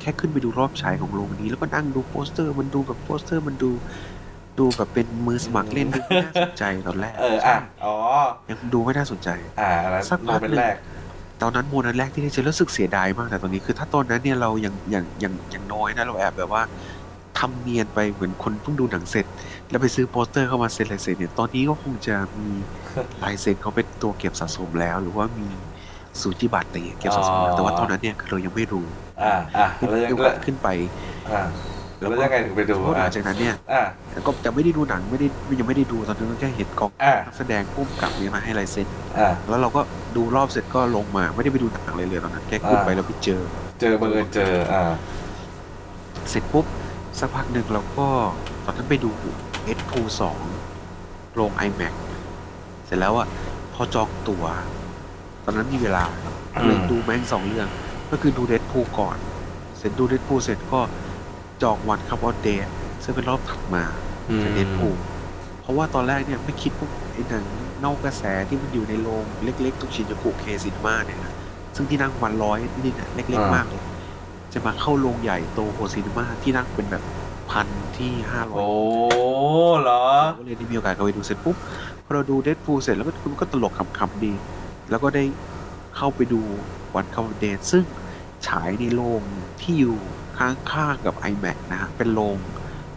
[0.00, 3.70] แค่ขึ้นไปดูรอบฉายของโรงนี้ แล้วก็นั่งดูโปสเตอร์มันดูแบบโปสเตอร์มันดู
[4.58, 7.94] ดูแบบเป็นมือสมัครเล่นดูไม่น่าสนใจตอนแรก เอออะ อ๋อ
[8.50, 9.28] ยังดูไม่น่าสนใจ
[9.60, 10.76] อ่าแล้วสักพักเป็นหนึ่งแรก
[11.42, 16.62] ตอนนั้น moment แรกที่ได้เจอรู้สึกเสียดายมากแต่ตอนนี้คือถ้าตอนนั้นเนี่ยเรายังยังยังยังน้อยนะเราแอบแบบว่า
[17.38, 19.26] ทำเนียนไปเหมือนคนเพิ่งดูหนังเสร็จ
[19.70, 22.50] แล้วไปซื้อโปสเตอร์เข้ามาเซ็นลายเซ็นเนี่ยตอนนี้ก็คงจะมี
[23.22, 25.46] ลายเซ็นเขาเป็นตัวเก็บสะสมแล้ว หรือว่ามี
[26.20, 28.86] สูจิบัตรอะไรอย่างเงี้ยเก็บสะสมแล้วแต่ว่าตอนนั้นเนี่ยคือเรายังไม่รู้
[29.22, 30.68] อ่าอ่าขึ้นแล้วยังโอกาสขึ้นไป
[31.32, 31.42] อ่า
[31.98, 33.82] แล้วยังไงถึงไปดูเพราะหอ่าลังจากนั้นเนี่ยอ่า
[34.26, 35.26] ก็แต่ไม่ได้ดูหนังไม่ได้
[35.58, 39.80] ยังไม่ได้ดูตอนนั้นก็แค่เห็นกองอ่านักแสดงพุ่มกับเนี่ยมาให้ลายเซ็นอ่าแล้วเราก็
[40.16, 43.42] ดูรอบเสร็จก็ลงมาไม่ได้ไปดูหนังเลยเลยตอนนั้นแค่ขึ้นไปอ่าแล้วไปเจอ
[43.80, 44.92] เจอบังเอิญเจออ่า
[46.30, 46.66] เสร็จปุ๊บ
[47.18, 48.06] สักพักหนึ่งเราก็
[48.64, 49.10] ตอนนั้นไปดู
[49.64, 50.38] Deadpool สอง
[51.34, 51.94] โรง IMAX
[52.86, 53.26] เสร็จแล้วอะ
[53.74, 54.44] พอจองตั๋ว
[55.44, 56.04] ตอนนั้นมีเวลา
[56.54, 57.68] อืมเลยดูแม่งสองเรื่อง
[58.10, 59.16] ก็คือดูเด p พูก่อน
[59.78, 60.80] เสร็จดูเด p พูเสร็จก็
[61.62, 62.68] จอง One Cut of the Dead
[63.04, 63.84] ซึ่งเป็นรอบถัดมา
[64.42, 64.88] จากเด p พู
[65.62, 67.44] เพราะว่าตอนแรกเนี่ยไม่คิดว่าไอ้หนัง
[67.84, 71.32] นอกกระแสที่มันอยู่ในโรงเล็กๆตรงชินจูกุ K's Cinema เนี่ยนะ
[71.76, 73.82] ซึ่งที่นั่งวันร้อยนิดๆน่ะเล็กอ่าๆมากเลย
[74.52, 77.02] จะมาเข้าโรงใหญ่ Toho Cinema ที่นั่งเป็นแบบ
[77.50, 77.68] พัน
[77.98, 78.68] ที่ห้าร้อยโอ้
[79.82, 80.04] เหรอ
[80.38, 81.56] ก็เลยได้มีโอกาสเข้าไปดูเสร็จปุ๊บ
[82.04, 84.32] พอเราดูเด p พูเสร็จแล้วก็มันก็ตลกขำๆดี
[84.90, 85.24] แล้วก็ได้
[85.96, 86.40] เข้าไปดู
[86.94, 87.84] One Cut of the Dead ซึ่ง
[88.46, 89.22] ฉายในโรง
[89.60, 89.96] ที่อยู่
[90.38, 92.36] ข้างๆกับ IMAX นะฮะเป็นโรง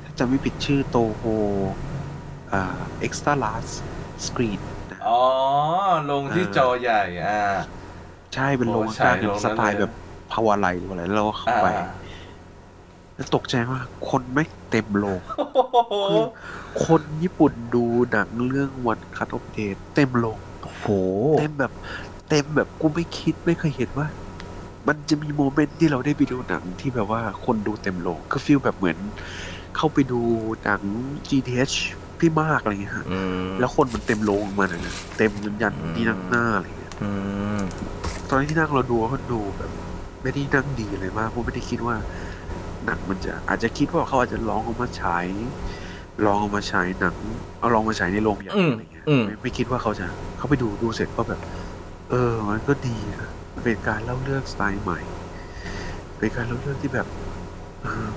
[0.04, 1.24] ถ้าจะไม่ผิดชื่อโตโฮ
[2.54, 3.74] อ่า extra large
[4.26, 4.60] screen
[4.92, 5.22] นะอ๋อ
[6.12, 7.42] โรงที่เออจอใหญ่อ่า
[8.34, 9.94] ใช่เป็นโรงโอ้ฉายข้างๆโรงนั้นสไตล์เลยแบบ
[10.32, 11.68] ภาวะไลหรืออะไรแล้วเราก็เข้าอ่าไป
[13.16, 16.24] แล้วตกใจมากคนแม่งเต็มโรงโอ้โหคือ
[16.86, 20.86] คนญี่ปุ่นดูหนังเรื่องวันคัตอ f เดทเต็มโรงโอ้โห
[21.40, 21.72] เต็มแบบ
[22.30, 24.08] เต็มแบบกูไม่คิดไม่เคยเห็นว่า
[24.90, 28.98] มันจะมี moment ที่เราได้ไปดูหนังที่แบบว่าคนดูเต็มโรงก็ feel แบบเหมือน
[29.76, 30.22] เข้าไปดู
[30.64, 30.82] หนัง
[31.28, 31.76] GTH
[32.20, 37.10] พี่มากอะไรเงี้ยฮะอืมแล้วคนมันเต็มโรงมาเลยนะเต็มจนยันอืมที่นั่งหน้าอะไรเงี้ยอื
[37.60, 37.62] ม
[38.30, 39.72] ตอนที่นั่งเราดูก็ดูแบบ
[40.22, 41.96] ไม่ได้นั่งดีเลยมากเพราะไม่ได้คิดว่า
[42.86, 45.26] หนังมันจะอาจจะคิดว่าเขาอาจจะลองเอามาฉาย
[46.26, 47.16] ลองเอามาฉายหนัง
[47.60, 50.06] เอาลองมาฉายในโรงใหญ่อืมอะไรเงี้ยอืมไม่ไม่คิดว่าเขาจะ
[50.38, 51.40] เขาไปดูดูเสร็จก็แบบ
[52.10, 55.00] เออ มันก็ดีนะมัน เป็นการเล่าเรื่องสไตล์ใหม่
[56.18, 57.08] เป็นการเล่าเรื่องที่แบบ
[57.84, 58.08] เออ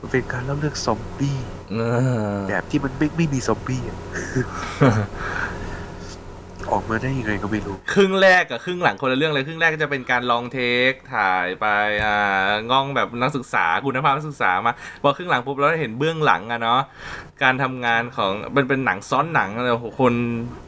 [0.00, 1.38] มันเป็นการเล่าเรื่องซอมบี้
[1.72, 1.82] เอ
[2.34, 3.98] อแบบที่มันไม่ไม่มีซอมบี้อะ
[6.72, 10.58] ออกมาได้ยังไงก็ไม่รู้ ครึ่งแรกกับครึ่งหลังคนละเรื่องเลย ครึ่งแรกก็จะเป็นการลองเท
[10.90, 11.66] คถ่ายไป
[12.04, 16.80] อ่างองแบบนักศึกษาคุณภาพนักศึกษามาพอครึ่งหลังปุ๊บเราได้เห็นเบื้องหลังอะเนาะ
[17.42, 20.14] การทำงานของเป็นเป็นหนังซ้อนหนังเลยโอ้โหคน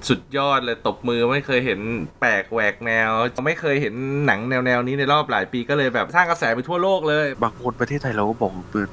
[0.09, 1.81] สุดยอดเลยตบมือไม่เคยเห็น
[2.21, 3.11] แปลกแหวกแนว
[3.47, 3.95] ไม่เคยเห็น
[4.27, 8.91] หนังแนวแนวๆนี้ในรอบหลายปีก็เลยแบบสร้างกระแสไปทั่วโลกเลยบางคนประเทศไทยเราก็บอกเหมือน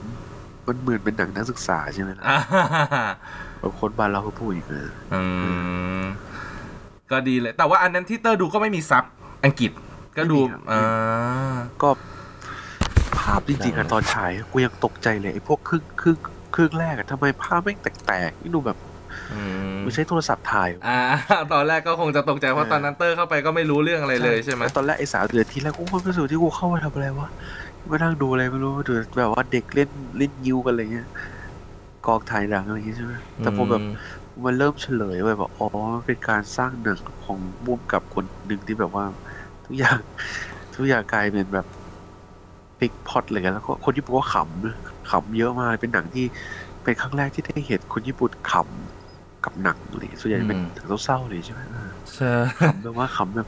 [0.68, 2.40] มันเหมือนเป็นหนังนักศึกษาใช่ไหมล่ะอ่า
[3.62, 5.22] บางคนบ้านเราก็พูดอีกนะอื
[6.02, 6.04] ม
[7.12, 9.04] ก็ดีเลย แต่ว่าอันนั้นที่เตอร์ดูก็ไม่มีซับ
[9.46, 9.72] อังกฤษ
[10.18, 10.38] ก็ดู
[10.72, 11.90] อ่า ก็
[13.18, 16.18] ภาพจริงๆอะตอนฉายกูยังตกใจเลยไอ้พวกครึ่งครึ่ง
[16.56, 18.78] ครึ่งแรกอะทำไมภาพแม่งแตกๆนี่ดูแบบ
[19.34, 19.42] อื
[19.74, 21.00] มกูใช้โทรศัพท์ถ่าย อ่า
[21.54, 27.30] ตอนแรกก็คงจะตกใจเพราะตอนนั้นเตอร์เข้าไปก็ไม่รู้เรื่องอะไรเลยใช่ไหมแล้วตอนแรกไอ้สาวเดือนที่แรกกูมันรู้สึกที่กูเข้ามาทำอะไรวะ
[27.90, 31.08] มานั่งดูอะไรไม่รู้ดูแบบว่าเด็กเล่นเล่นยิวกันอะไรเงี้ย
[32.08, 33.82] กองถ่ายหนังอะไรอย่างเงี้ยใช่ไหมแต่พอแบบ
[34.46, 39.06] มันเริ่มเฉลยไปแบบอ๋อมันเป็นการสร้างหนังของบุมกับคนหนึ่งที่แบบว่า
[39.66, 40.00] ทุกอย่าง
[40.76, 41.66] ทุกอย่างกลายเป็นแบบ
[42.80, 44.76] ปิกพอตเลยกันแล้วก็คนญี่ปุ่นก็ขำนะ
[45.12, 46.26] ขำเยอะมากเป็นหนังที่
[46.84, 51.62] เป็นครั้งแรกที่ได้เห็นคนญี่ปุ่นขำกับหนังเลยส่วนใหญ่จะเป็นอืมหนังเศร้าๆเลยใช่ไหม
[52.16, 52.34] ใช่
[52.64, 53.48] ขำแบบว่าขำแบบ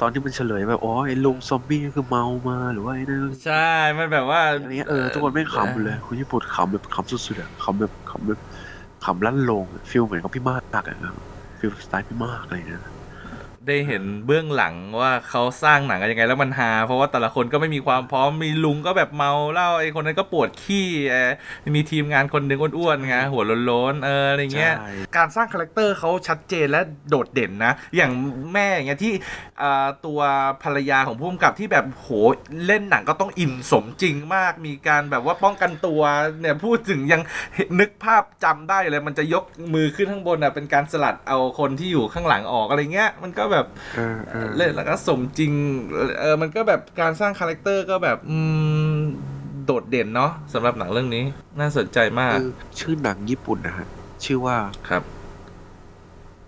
[0.00, 3.54] ตอนที่มันเฉลยแบบอ๋อไอ้ลุงซอมบี้ก็คือเมามาหรือว่าไอ้นั่นใช่
[3.98, 8.40] มันแบบว่าอะไรเงี้ยเออทุกคนแม่งขำหมดเลยคนญี่ปุ่นขำแบบขำสุดๆอะขำแบบขำแบบ
[9.04, 11.14] ขำลั่นโรง feel เหมือนกับพี่มากอะ
[11.58, 12.84] feel สไตล์พี่มากอะไรเงี้ย
[13.68, 21.30] ได้เห็นเบื้องหลังว่าเขาสร้างหนังกันยังไงแล้วมันฮาเพราะว่าแต่ละคนก็ไม่มีความพร้อมมีลุงก็แบบเมาเหล้าไอ้คนนั้นก็ปวดขี้เออ
[21.76, 26.80] มีทีมงานคนหนึ่งอ้วนๆไงหัวโล้นๆเอออะไรเงี้ยใช่การสร้าง character เขาชัดเจนและ
[27.10, 28.12] โดดเด่นนะ อย่าง
[28.52, 29.12] แม่อย่างเงี้ยที่
[29.62, 30.20] อ่าตัว
[30.62, 32.08] ภรรยาของผู้กำกับที่แบบโห
[32.66, 36.00] เล่นหนังก็ต้องอินสมจริงมาก มีการแบบว่าป้องกันตัว
[36.40, 37.22] เนี่ยพูดถึงยัง
[37.80, 39.44] นึกภาพจำได้เลยมันจะยก
[39.74, 45.52] มือขึ้นข้างบนอะเป็นการสลัดเอาคนที่อยู่ข้างหลังออกอะไรเงี้ยมันก็แบบเออเออเล่นแล้วก็สมจริง
[46.20, 48.38] เออมันก็แบบการสร้าง character ก็แบบอื
[48.92, 48.96] ม
[49.64, 51.24] โดดเด่นเนาะสำหรับหนังเรื่องนี้
[51.60, 53.86] น่าสนใจมากคือชื่อหนังญี่ปุ่นนะฮะ
[54.24, 54.56] ชื่อว่า
[54.88, 55.02] ครับ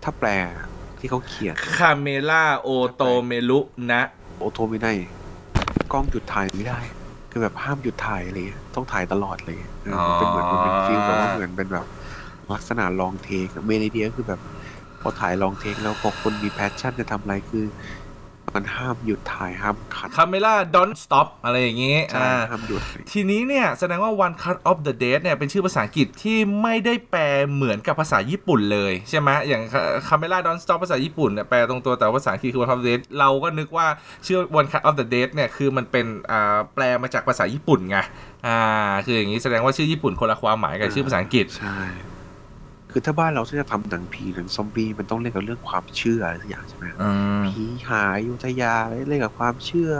[0.03, 0.29] ถ้าแปล
[0.99, 4.01] ที่เขาเขียนカメラを止めるな
[4.37, 4.91] โอโทไม่ได้
[5.91, 6.79] กล้องหยุดถ่ายไม่ได้
[7.31, 11.85] คือแบบห้ามหยุดถ่ายอะไรเลยต้องถ่ายตลอดเลยเออมันเป็นเหมือนมันเป็น feel แบบว่าเหมือนเป็นแบบ
[12.53, 14.39] ลักษณะ long take main idea ก็คือแบบ
[15.03, 17.65] พอถ่าย long take แล้วพอคนมี passion จะทำอะไรคือ
[18.57, 22.81] มันห้ามหยุดถ่ายห้ามขัด camera don't stop อะไรอย่างงี้ใช่อ่าห้ามหยุด
[23.11, 27.23] ทีนี้เนี่ยแสดงว่า One Cut of the Dead เนี่ยเป็นชื่อภาษาอังกฤษที่ไม่ได้แปล
[27.53, 29.61] เหมือนกับภาษาญี่ปุ่นเลย ใช่ไหมอย่าง
[30.07, 33.87] คาเมล่า don't stop ภาษาญี่ปุ่นเนี่ยแปลตรงตัวแต่ว่าภาษาอังกฤษคือ One Cut of the Dead เราก็นึกว่า
[34.25, 37.97] ชื่อ One Cut of the Dead เนี่ยคือมันเป็นอ่าแปลมาจากภาษาญี่ปุ่นไง
[38.47, 38.59] อ่า
[39.05, 41.79] คืออย่างนี้แสดงว่าชื่อญี่ปุ่นคนละความหมายกับชื่อภาษาอังกฤษ ใช่
[42.95, 48.73] คือถ้าบ้านเราถ้าจะทำหนังผีหนังซอมบี้มันต้องเล่นกับเรื่องความเชื่ออะไรสักอย่างใช่ไหมอืมผีหายอยุธยา
[49.09, 49.91] เล่นกับความเชื่อ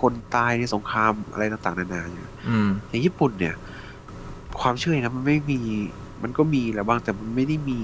[0.00, 3.54] คนตายในสงครามอะไรต่างๆนานาเนี่ยอืมในญี่ปุ่นเนี่ย
[4.60, 5.60] ความเชื่ออย่างนั้นมันไม่มี
[6.22, 7.80] มันก็มีแหละบ้างแต่มันไม่ได้มี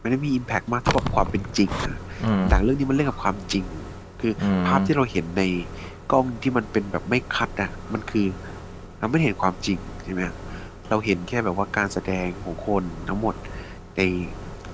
[0.00, 3.64] ไม่ได้มีอิมแพกมากเท่ากับความเป็นจริงอะอืม หนังเรื่องนี้มันเล่นกับความจริง
[4.20, 5.42] คืออม ภาพที่เราเห็นใน
[6.12, 8.26] กล้องที่มันเป็นแบบไม่คัดอะมันคือ
[8.98, 10.22] เราไม่เห็นความจริงใช่ไหม
[10.92, 13.34] เราเห็นแค่แบบว่าการแสดงของคนทั้งหมด
[13.96, 14.00] ใน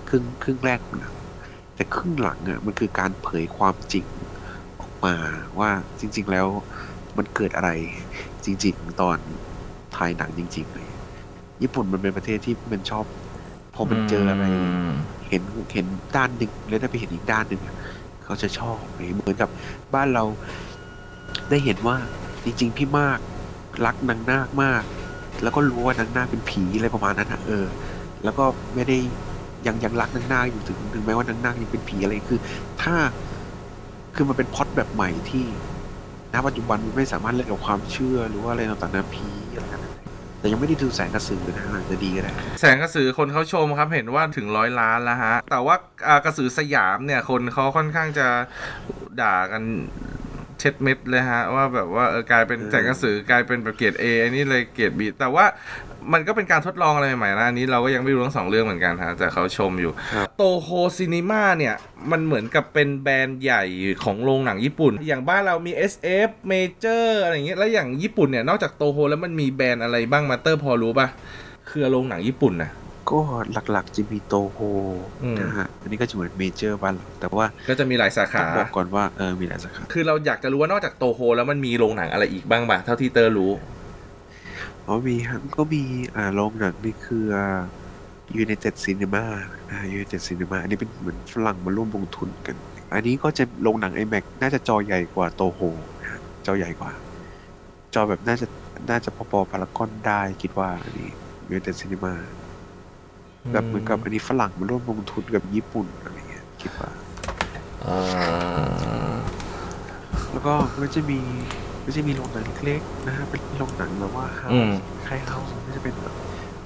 [0.08, 1.14] ครึ่งครึ่งแรกนัง
[1.74, 4.06] แต่ครึ่งหลังอะมันคือการเผยความจริง
[4.80, 5.14] ออกมา
[5.58, 6.46] ว่าจริง ๆ แล้ว
[7.16, 7.70] มันเกิดอะไร
[8.44, 9.16] จริง ๆ ตอน
[9.96, 10.88] ถ่ายหนังจริง ๆ เลย
[11.62, 13.04] ญี่ปุ่นมันเป็นประเทศที่มันชอบ
[13.74, 14.44] พอมันเจออะไร
[15.28, 15.42] เห็น
[15.74, 17.62] เห็นด้านหนึ่งแล้วได้ไปเห็นอีกด้านหนึ่ง
[18.24, 18.76] เขาจะชอบ
[19.14, 19.50] เหมือนกับ
[19.94, 20.24] บ้านเรา
[21.50, 21.96] ได้เห็นว่า
[22.44, 23.18] จริง ๆ พี่มาก
[23.86, 24.84] รักนางนาคมาก
[25.42, 27.66] แล้วก็รู้ว่านางนาคเป็นผีอะไรประมาณนั้นอะเออ
[28.24, 28.98] แล้วก็ไม่ได้
[29.66, 32.40] ยังยังรักนางนาคอยู่ถึงถึงแม้ว่านางนาคยังเป็นผีอะไรคือ
[32.82, 32.94] ถ้า
[34.14, 35.44] คือมันเป็นพอดแบบใหม่ที่
[36.32, 39.80] ณปัจจุบันมันไม่สามารถเล่นกับความเชื่อหรือว่าอะไรต่างๆนะผีแล้วกัน
[40.40, 45.76] แต่ยังไม่ได้ดูแสงกระสือนะอาจจะดีก็ได้แสงกระสือคนเขาชมครับเห็นว่าถึงร้อยล้านแล้วฮะ แต่ว่า
[46.24, 48.26] กระสือสยามเนี่ยคนเขาค่อนข้างจะ
[49.20, 49.62] ด่ากัน
[50.58, 55.44] เช็ดเม็ดเลยฮะ ว่าแบบว่าเออกลายเป็นเออแสงกระสือกลายเป็นแบบเกรดเออันนี้เลยเกรดบีแต่ว่า
[56.12, 61.74] มันก็เป็นการทดลองอะไรใหม่ๆนะอันนี้เราก็ยังไม่รู้ทั้งสองเรื่องเหมือนกันฮะแต่เขาชมอยู่ครับ Toho Cinema เนี่ย
[62.10, 63.62] มันเหมือนกับเป็นแบรนด์ใหญ่
[64.04, 71.06] ของโรงหนังญี่ปุ่น อย่างบ้านเรามี SF Major อะไรอย่างเงี้ยแล้วอย่างญี่ปุ่นเนี่ยนอกจากโตโฮแล้วมันมีแบรนด์อะไรบ้างมาเตอร์พอรู้ป่ะ
[71.66, 72.70] เครือโรงหนังญี่ปุ่นนะ
[73.10, 73.20] ก็
[73.72, 74.58] หลักๆจะมีโตโฮ
[75.22, 83.52] อืมนะฮะอันนี้ก็จะเหมือนเมเจอร์บ้านเราแต่ว่าก็จะมีหลายสาขาต้องบอกก่อนว่าเออมีหลายสาขาคือเราอยากจะรู้ว่านอกจากโตโฮแล้วมันมีโรงหนังอะไรอีกบ้างป่ะเท่าที่เตอร์รู้
[84.86, 85.82] อ๋อมีครับก็มี
[86.16, 87.24] อ่าโรงหนังนี่คือ
[88.42, 89.24] United Cinema
[89.70, 92.56] อ่า United Cinema อันนี้เป็นเหมือนฝรั่งมาร่วมลงทุนกัน
[92.94, 95.60] อันนี้ก็จะโรงหนัง IMAX น่าจะจอใหญ่กว่าโตโฮ
[96.02, 96.90] นะฮะจอใหญ่กว่า
[97.94, 98.46] จอแบบน่าจะ
[98.90, 101.10] น่าจะพอๆพารากอนได้คิดว่าอันนี้
[101.50, 102.12] United Cinema
[103.52, 106.90] แบบเหมือนกับอันนี้ฝรั่งมาร่วมลงทุนกับญี่ปุ่นอะไรเงี้ยคิดว่า
[107.84, 107.98] อ่า
[110.32, 111.18] แล้วก็มันจะมี
[111.84, 116.14] มันจะมีโรงหนังเล็กๆนะฮะเป็นโรงหนังแบบว่าเฮาส์อืมคล้ายเฮาส์ก็จะเป็นแบบ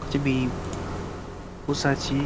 [0.03, 0.37] ก็จะมี
[1.67, 2.21] มูซาชิ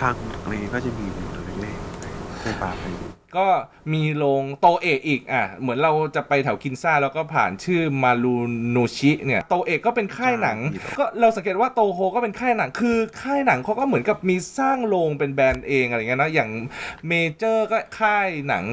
[0.00, 3.46] คังอะไรเงี้ยก็จะมีโรงหนังเล็กๆในบาร์ไปดู ก็
[3.92, 8.36] มีโรงโตเอะอีกอะเหมือนเราจะไปแถวกินซ่าแล้วก็ผ่านชื่อมารู
[8.70, 10.58] โนชิเนี่ยโตเอะก็เป็นค่ายหนัง
[10.98, 16.50] ก็เราสังเกตว่าโตโฮก็เป็นค่ายหนังคือค่ายหนังเขาก็เหมือนกับมีสร้างโรงเป็นแบรนด์เองอะไรเงี้ยนะอย่าง
[17.08, 18.64] เมเจอร์ก็ค่ายหนัง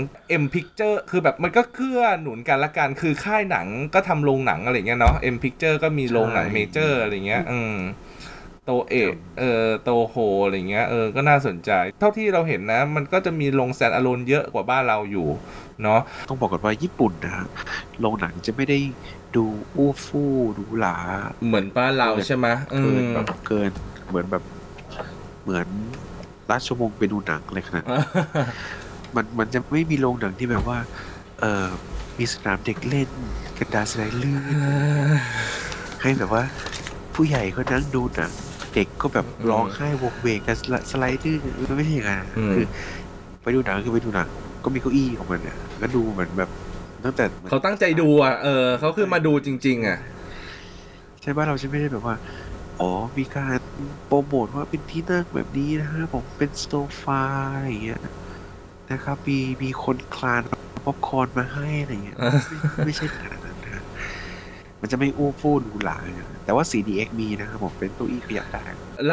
[0.41, 7.75] M Picture คือแบบมันก็เกื้อหนุนกันละกันคือค่ายหนังก็ทำโรงหนังอะไรเงี้ยเนาะ M Picture ก็มีโรงหนังเมเจอร์อะไรเงี้ยอืม
[8.67, 15.27] โตเอะเออโตโฮอะไรเงี้ยเออก็น่าสนใจ เท่าที่เราเห็นนะ มันก็จะมีโรงแซนอ l ลนเยอะกว่าบ้านเราอยู่
[15.83, 15.99] เนาะ
[16.29, 17.47] ต้องบอกก่อนว่าญี่ปุ่นนะฮะ
[17.99, 18.79] โรงหนังจะไม่ได้
[19.35, 19.45] ดู
[19.75, 20.97] อู้ฟู่ดูหลา
[21.47, 23.69] เหมือนบ้านเราใช่ไหมอืเกินมแบบเกิน
[24.07, 24.43] เหมือนแบบ
[25.43, 25.67] เหมือน
[26.51, 28.01] ราชวงศ์ไปดูหนังอะไรขนาดนั้น
[29.15, 30.79] มันมันจะไม่มีโรงหนังที่แบบว่า
[31.39, 31.67] เออ
[32.17, 33.09] มีสนามเด็กเล่น
[33.57, 34.41] กระดานสไลด์ลื่น
[36.01, 36.43] ให้แบบว่า
[37.15, 38.31] ผู้ใหญ่ก็นั่งดูหนัง
[38.73, 41.39] เด็กก็แบบอืมร้องไห้วกเวกกันสไลสไลด์ลื่น
[41.69, 42.65] มันไม่ใช่อย่างนั้นอืมคือ
[43.43, 44.27] ไปดูหนังคือไปดูหนัง
[44.63, 46.49] ก็มีเก้าอี้ของมันเนี่ยก็ดูเหมือนแบบ
[47.05, 49.97] ตั้งแต่เขาตั้งใจดูอะเออเขาคือมาดูจริง ๆ อะ
[51.21, 52.15] ใช่ป่ะเราจะไม่ได้แบบว่า
[52.81, 53.57] อ๋อ มีการ
[54.05, 57.21] โปรโมทว่าเป็นที่นั่งแบบนี้นะฮะผมเป็นโซฟา
[57.55, 58.01] อะไรอย่างเงี้ย
[58.91, 60.41] นะครับ มีมีคนคลาน
[60.85, 62.31] ป๊อปคอร์นมาให้อะไรอย่างเงี้ยไม่
[62.85, 63.83] ไม่ใช่ขนาดนั้นนะ
[64.81, 68.63] มันจะไม่อู้ฟู่หรูหราอย่างนั้น แต่ว่า 4DX มีนะครับผมเป็นเก้าอี้ขยับได้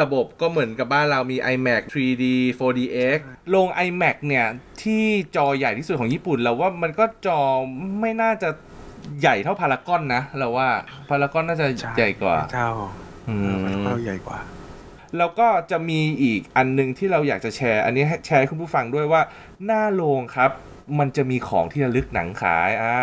[0.01, 2.25] ระบบก็เหมือนกับบ้านเรามี IMAX 3D
[2.59, 3.19] 4DX
[3.49, 4.45] โรง IMAX เนี่ย
[4.83, 5.05] ที่
[5.35, 7.41] จอใหญ่ที่สุดของญี่ปุ่นเราว่ามันก็จอ
[8.01, 8.49] ไม่น่าจะ
[9.21, 10.69] ใหญ่เท่าพารากอนนะเราว่า
[11.09, 12.69] พารากอนน่าจะใช่ ใหญ่กว่าเท่า
[13.29, 14.39] อืเออมเราใหญ่กว่า
[15.17, 19.21] แล้วก็จะมีอีกอันหนึงที่เราอยากจะแชร์ อันนี้ให้แชร์ให้คุณผู้ฟังด้วยว่า
[19.65, 20.51] หน้าโรงครับ
[20.99, 22.97] มันจะมีของที่ระลึกหนังขายอ่า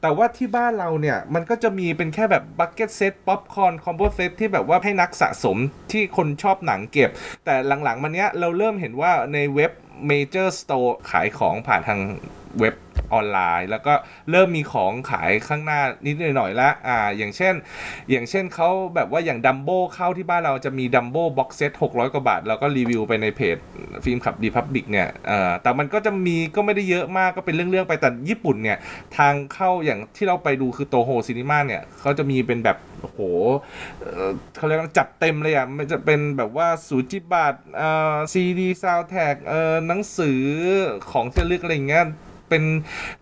[0.00, 5.56] แต่ว่าที่บ้านเราเนี่ยมันก็จะมีเป็นแค่แบบ bucket set ป๊อปคอร์น combo set ที่แบบว่าให้นักสะสม
[5.92, 7.10] ที่คนชอบหนังเก็บ
[7.44, 7.54] แต่
[7.84, 9.72] หลังๆมันเนี้ยเราเริ่มเห็นว่าในเว็บ
[10.10, 12.00] Major Store ขายของผ่านทาง
[12.60, 12.74] เว็บ
[13.14, 13.94] ออนไลน์ แล้วก็
[14.30, 17.54] เริ่มมีของขายข้างหน้านิดหน่อยๆละอ่าอย่างเช่น
[18.10, 23.56] อย่างเช่นเขาแบบว่าอย่างดัมโบ้เข้าที่บ้านเราจะมีดัมโบ้ box set 600กว่าบาท แล้วก็รีวิวไปในเพจ
[24.04, 28.78] ฟิล์มขับดีพับบิกเนี่ยเอ่อแต่มันก็จะมีก็ไม่ได้เยอะมากก็เป็นเรื่องๆไปแต่ญี่ปุ่นเนี่ย
[29.16, 33.20] ทางเข้าอย่างที่เราไปดูคือโตโฮ Cinema เนี่ยเขาจะมีเป็นแบบโอ้โห
[34.56, 40.40] เขาเรียกว่าจัดเต็มเลยอะมันจะเป็นแบบว่าสูจิบัตรเอ่อซีดีซาวแท็กเอ่อหนังสือ
[41.12, 42.04] ของที่ระลึกอะไรเงี้ย
[42.48, 42.62] เป็น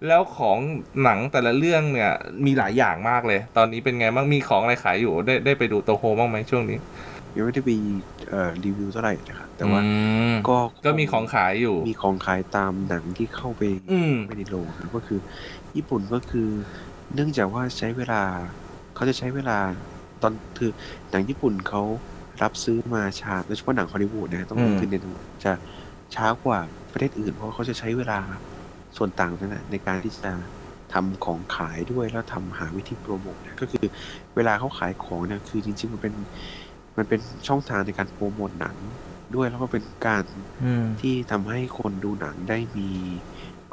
[0.06, 0.58] แล้วของ
[1.02, 2.12] หนังแต่ละเรื่องเนี่ย
[2.46, 6.78] มีหลายอย่างมากเลย ตอนนี้เป็นไงบ้างมีของอะไรขายอยู่ได้ได้ไปดูโตโฮบ้างไหมช่วงนี้
[7.34, 7.76] ยังไม่ได้มี
[8.30, 9.88] เอ่อรีวิวเท่าไหร่นะครับแต่ว่าอื
[10.32, 13.62] มก็ก็มีของขายอยู่ มีของขายตามหนังที่เข้าไป
[13.92, 15.18] อืมไปในโรงนะก็คือ
[15.76, 16.48] ญี่ปุ่นก็คือ
[17.14, 18.22] เนื่องจากว่าใช้เวลา
[18.94, 19.58] เขาจะใช้เวลา
[20.22, 20.70] ตอนคือ
[21.10, 21.82] หนังญี่ปุ่นเขา
[22.42, 25.06] รับซื้อมาช้าโดยเฉพาะหนังฮอลลีวูดนะต้องอืมคือในน
[25.44, 25.52] จะ
[26.14, 26.58] ช้ากว่า
[26.92, 28.18] ประเทศอื่น เพราะว่าเขาจะใช้เวลา
[28.96, 30.32] ส่วนต่างนั่นแหละในการที่จะ
[30.92, 33.86] ทำของขายด้วยแล้วทำหาวิธีโปรโมทนะก็คือ
[34.36, 36.14] เวลาเขาขายของเนี่ยคือจริง ๆ มันเป็น
[36.96, 38.76] มันเป็นช่องทางในการโปรโมทหนัง
[39.34, 40.24] ด้วยแล้วก็เป็นการ
[40.64, 42.90] อืมที่ทำให้คนดูหนังได้มี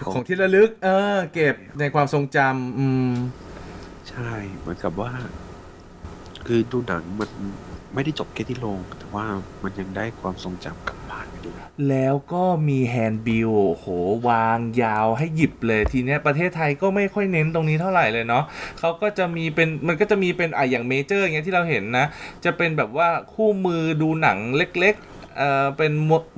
[0.06, 3.12] ของที่ระลึก เออ เก็บในความทรงจำอืม
[4.10, 5.12] ใช่เหมือนกับว่า
[6.48, 7.30] คือดูหนังมัน
[7.94, 9.26] ไม่ได้จบแค่ที่โรงแต่ว่า
[9.64, 10.99] มันยังได้ความทรงจำกลับบ้านไงดู
[11.90, 13.86] แล้วก็มี handbill โห
[14.28, 18.44] วางยาวให้หยิบเลยทีเนี้ยประเทศไทยก็ไม่ค่อยเน้นตรงนี้เท่าไหร่เลยเนาะ
[18.80, 22.06] เขาก็จะมีเป็นมันก็จะมีเป็นอะอย่างเมเจอร์อย่างเงี้ยที่เราเห็นนะ
[22.46, 25.92] จะเป็นแบบว่าคู่มือดูหนังเล็กๆเอ่อเป็น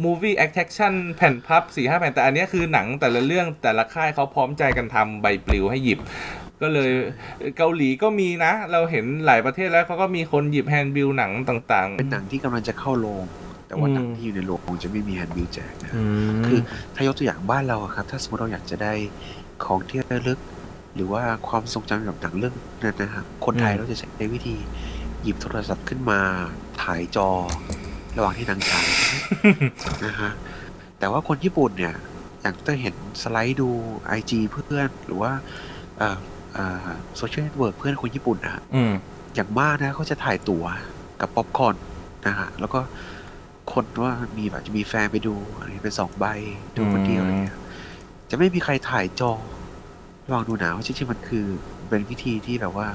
[0.03, 5.99] movie attraction แผ่นพับ4-5แผ่นแต่อันนี้คือหนังแต่ละเรื่องแต่ละค่ายเขาพร้อมใจกันทำใบปลิวให้หยิบ
[6.61, 6.91] ก็เลย
[7.57, 13.23] เกาหลีก็มีนะ เราเห็นหลายประเทศแล้วเขาก็มีคนหยิบ handbill หนังต่างๆ เป็นหนังที่กำลังจะเข้าโรง
[13.71, 16.59] แต่ว่าอืมหนังที่อยู่ในโรงคงจะไม่มี handbillิลแจกนะอืมคือ
[16.95, 18.93] ถ้ายกตัวอย่างบ้านเราอะครับ ถ้าสมมติเราอยากจะได้
[19.65, 20.39] ของที่ระลึก
[20.95, 22.53] หรือว่าความทรงจำกับหนังเรื่อง
[22.83, 24.55] นั้นนะครับคนไทยอืมเราจะใช้วิธี
[25.21, 26.19] หยิบโทรศัพท์ขึ้นมา
[26.81, 27.29] ถ่ายจอ
[28.17, 28.87] ระหว่างที่หนังฉาย
[30.05, 30.31] นะฮะ
[30.99, 31.95] แต่ว่าคนญี่ปุ่นเนี่ย
[32.41, 33.69] อย่างต้องเห็นสไลด์ดู
[34.17, 35.31] IG เพื่อนหรือว่า
[35.97, 36.17] เอ่อ
[36.53, 38.93] เอ่อโซเชียลเน็ตเวิร์กเพื่อนคนญี่ปุ่นนะฮะอืม
[39.35, 40.65] อย่างมากนะเขาจะถ่ายตั๋ว
[41.21, 41.75] กับป๊อปคอร์น
[42.27, 42.79] นะฮะแล้วก็
[43.73, 46.25] คนว่ามีแบบจะมีแฟนไปดูอะไรเป็นสองใบ
[46.77, 47.57] ดูคนเดียวอะไรเงี้ย
[48.29, 49.33] จะไม่มีใครถ่ายจอ
[50.27, 51.45] ระหว่างดูหนังว่าจริงๆมันคือ
[51.89, 52.87] เป็นวิธีที่แบบว่า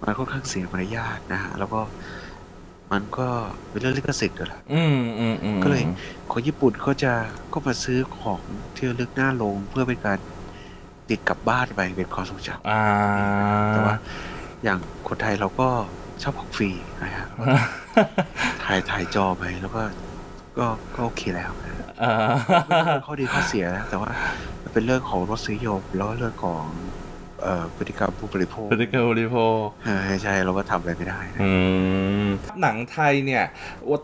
[0.00, 1.80] มันค่อนข้างเสียมารยาทนะฮะแล้วก็
[2.92, 3.28] มันก็
[3.70, 5.82] เป็นเรื่องลิขสิทธิ์ด้วยล่ะอืมอืมอืมก็เลย
[6.32, 7.12] คนญี่ปุ่นก็จะ
[7.52, 8.40] ก็มาซื้อของ
[8.76, 10.18] ที่ระลึกหน้าโรงเพื่อเป็นการ
[11.08, 12.82] ติดกลับบ้านไปเป็นความทรงจำอ่า
[13.68, 13.96] แต่ว่า
[14.62, 15.68] อย่างคนไทยเราก็
[16.22, 16.70] ชอบของฟรี
[17.02, 17.28] นะครับ
[18.64, 19.82] ถ่ายถ่ายจอไปแล้วก็
[20.58, 22.12] ก็ก็โอเคแล้วนะอ่า
[22.66, 24.10] ไม่ต้องเป็นข้อดีข้อเสียนะแต่ว่า
[24.62, 27.03] มันเป็นเรื่องของรสนิยมแล้วก็เรื่องของเอ่อ
[27.76, 31.50] พฤติกรรมผู้บริโภคพฤติกรรมบริโภคเออใช่เราก็ทำอะไรไม่ได้นะอื
[32.24, 32.28] ม
[32.62, 33.44] หนังไทยเนี่ย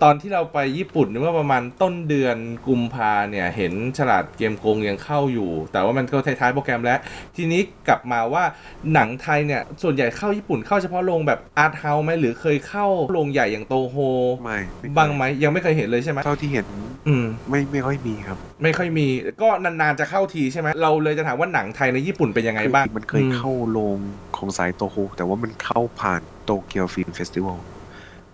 [0.02, 6.98] ตอนที่เราไปญี่ปุ่นเมื่อประมาณต้นเดือนกุมภาเนี่ย เห็นฉลาดเกมโกงยังเข้าอยู่ แต่ว่ามันก็ท้ายๆโปรแกรมแล้ว
[7.36, 8.44] ทีนี้กลับมาว่า
[8.92, 13.96] หนังไทยเนี่ยส่วนใหญ่เข้าญี่ปุ่นเข้าเฉพาะโรงแบบอาร์ตเฮาส์ไหมหรือเคยเข้าโรงใหญ่อย่างโตโฮ
[14.42, 16.66] ไม่ไม่เคยบ้างไหมยังไม่เคยเห็นเลยใช่ไหมเท่าที่เห็น
[17.08, 19.06] อืมไม่ไม่ค่อยมีครับ ไม่ค่อยมี
[19.42, 23.98] ก็นานๆจะเข้าทีใช่ไหมเราเลยจะถามว่าหนังไทยในญี่ปุ่นเป็นยังไงบ้างคือมันเคยเข้าโรง
[24.36, 27.58] ของสายโตโฮแต่ว่ามันเข้าผ่าน Tokyo Film Festival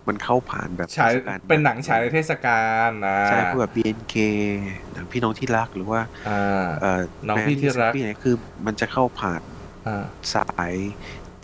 [0.07, 4.15] มันเข้าผ่านแบบฉายเทศกาลเป็นหนังฉายในเทศกาลนะใช่พวกแบบ BNK
[4.93, 8.35] หนังพี่น้องที่รักหรือว่าอ่าเอ่อน้องพี่ที่รักแมเนี่ยคือ
[8.65, 9.41] มันจะเข้าผ่าน
[9.87, 10.73] อ่าสาย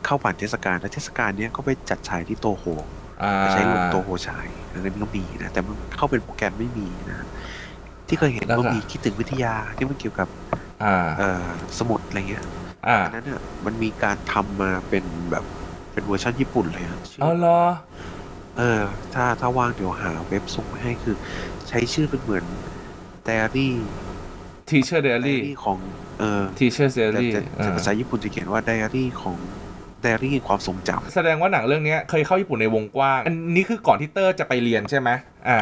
[0.06, 2.66] เข้าผ่านเทศกาลและเทศกาลเนี้ยก็ไปจัดฉายที่โตโฮ
[3.24, 7.26] อ่าใช้โรงโตโฮฉายอันนั้นก็มีนะแต่มันเข้าเป็นโปรแกรมไม่มีนะ
[8.08, 10.28] ที่เคยเห็นแล้วก็ก็มีคิดถึงวิทยาที่มันเกี่ยวกับ
[10.84, 11.46] อ่าเอ่อ
[11.80, 12.46] สมุดอะไรเงี้ย
[12.88, 15.46] อ่าอันนั้นอะมันมีการทำมาเป็นแบบ
[15.94, 17.60] เป็นเวอร์ชันญี่ปุ่นเลยอะชื่อเอาเหรอ
[18.58, 18.82] เออ
[19.14, 21.16] ถ้าถ้าว่างเดี๋ยวหาเว็บส่งมาให้คือ
[21.70, 22.46] ใช้ชื่อเป็นเหมือน
[23.24, 23.74] ไดอารี่
[24.70, 25.78] Teacher Diary ไดอารี่ของ
[26.20, 29.38] เออ Teacher แต่ Diary แต่แต่ภาษาญี่ปุ่นจะเขียนว่าไดอารี่ของ
[30.02, 35.10] ไดอารี่ความทรงจำแสดงว่าหนังเรื่องเนี้ยเคยเข้าญี่ปุ่นในวงกว้าง อันนี้คือก่อนที่เตอร์จะไปเรียนใช่ไหม
[35.50, 35.60] อ่า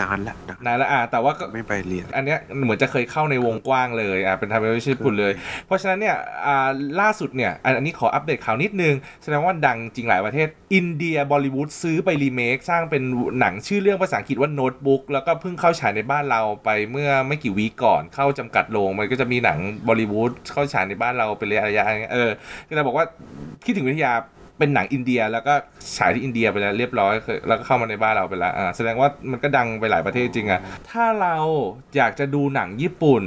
[0.00, 5.32] นานละนานนานแล้วอ่า แต่ว่าก็ไม่ไปเรียน อันเนี้ยเหมือนจะเคยเข้าในวงกว้างเลยอ่าเป็นทำเป็นเวอร์ชันญี่ปุ่นเลย
[5.66, 6.16] เพราะฉะนั้นเนี่ย
[6.46, 6.68] อ่า
[7.00, 13.02] ล่าสุดเนี่ยอันอันนี้ขออัปเดตข่าวนิดนึง แสดงว่าดังจริงหลายประเทศ อินเดียบอลลีวูดซื้อไปรีเมคสร้างเป็น
[13.40, 19.58] หนังชื่อเรื่องภาษาอังกฤษว่าโน้ตบุ๊กแล้วก็เพิ่งเข้าฉายในบ้านเราไปเมื่อไม่กี่ week ก่อนเข้าจำกัดโรงมันก็จะมีหนัง
[19.88, 22.30] บอลิวูดเข้าฉายในบ้านเราเป็นระยะระยะอย่างเงี้ยเออ
[22.68, 23.04] ก็เลยบอกว่า
[23.64, 24.12] คิดถึงวิทยา
[24.60, 25.54] เป็นหนังอินเดียแล้วก็
[25.96, 27.14] ฉายที่อินเดียไปแล้วเรียบร้อย
[27.48, 31.36] แล้วก็เข้ามาในบ้านเราไปแล้วอ่าแสดงว่ามันก็ดังไปหลายประเทศจริงอะถ้าเรา
[31.96, 33.24] อยากจะดูหนังญี่ปุ่น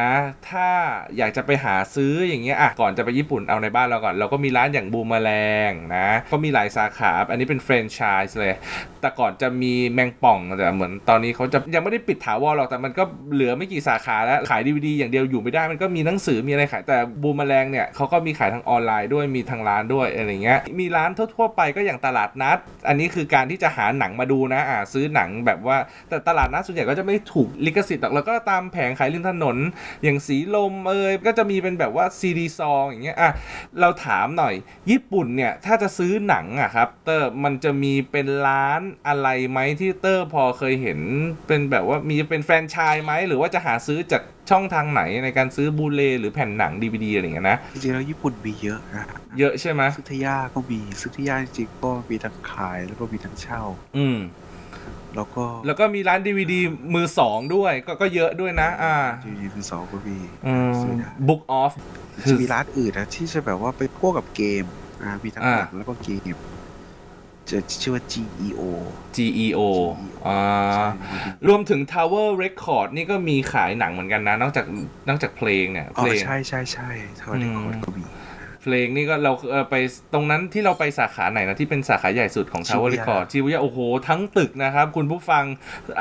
[0.00, 0.10] นะ
[0.50, 0.68] ถ้า
[1.16, 5.30] อยากจะไปหาซื้ออย่างเงี้ยอะก่อนจะไปญี่ปุ่นเอาในบ้านเราก่อน เราก็มีร้านอย่างบูมแมล
[5.68, 8.54] งนะ ก็มีหลายสาขา อันนี้เป็นแฟรนไชส์เลย
[9.00, 25.76] แต่ก่อนจะมีแมงป่องแต่เหมือนตอนนี้เขาจะยังไม่ได้ปิดถาวรหรอกแต่มันก็เหลือไม่กี่สาขาแล้วขายดีวดีอย่างเดียวอยู่ไม่ได้มันก็มีหนังสือมีอะไรขายแต่บูมแมลงเนี่ยเขาก็มีขายทางออนไลน์ด้วยมีทางร้านด้วยอะไรเงี้ยมีร้านทั่วๆไปก็อย่างตลาดนัด อันนี้คือการที่จะหาหนังมาดูนะอ่าซื้อหนังแบบว่า
[26.08, 29.56] แต่ตลาดนัดส่วนใหญ่ก็จะไม่ถูกลิขสิทธิ์หรอกแล้วก็ตามแผงขายริมถนน
[30.02, 33.30] อย่างสีลมเอยก็จะมีเป็นแบบว่าซีดีซองอย่างเงี้ยอะ
[33.80, 34.54] เราถามหน่อย
[34.90, 41.00] ญี่ปุ่นเนี่ยถ้าจะซื้อหนังอะครับเตอร์มันจะมีเป็นร้านอะไรไหมที่เตอร์พอเคยเห็น
[41.46, 49.04] เป็นแบบว่ามีเป็นแฟรนไชส์ไหมหรือว่าจะหาซื้อจาก ช่องทางไหนในการซื้อบูเลหรือแผ่นหนังดีวดีอะไรอย่างเงี้ยนะจริงๆแล้วญี่ปุ่นมีเยอะนะ
[49.38, 53.62] เยอะใช่ไหมซึทยาก็มีซึทยาจริงๆก็มีทั้งขายแล้วก็มีทั้งเช่า
[53.96, 54.18] อืม
[55.16, 56.60] แล้วก็แล้วก็มีร้านดีวดี
[56.94, 58.94] มือสองด้วยก็ก็เยอะด้วยนะ อ่า
[59.24, 61.72] จีนีคือสองก็มีอืมซื้อได้ book off
[62.30, 64.64] จะมีร้านอื่นนะที่จะแบบว่าไปพวกกับเกม
[65.02, 66.34] อ่ามีทั้งอ่าหนังแล้วก็เกม
[67.50, 68.60] จะชื่อว่า GEO
[69.16, 69.60] GEO
[70.26, 70.40] อ่า
[70.74, 70.86] ใช่
[71.48, 74.66] รวมถึง Tower Record นี่ก็มีขายหนังเหมือนกันนะ นอกจาก
[75.08, 78.02] นอกจากเพลงเนี่ยอ๋เพอลงใช่ใช่ใช่เท่าที่อืมคนก็มี
[78.62, 79.76] เพลงนี่ก็เราเออไป
[80.12, 83.78] ตรงนั้นที่เราไปสาขาไหนนะ ที่เป็นสาขาใหญ่สุดของ Tower Shibuya Record ชิบุย่าโอ้โห
[84.08, 85.44] ทั้งตึกนะครับ คุณผู้ฟัง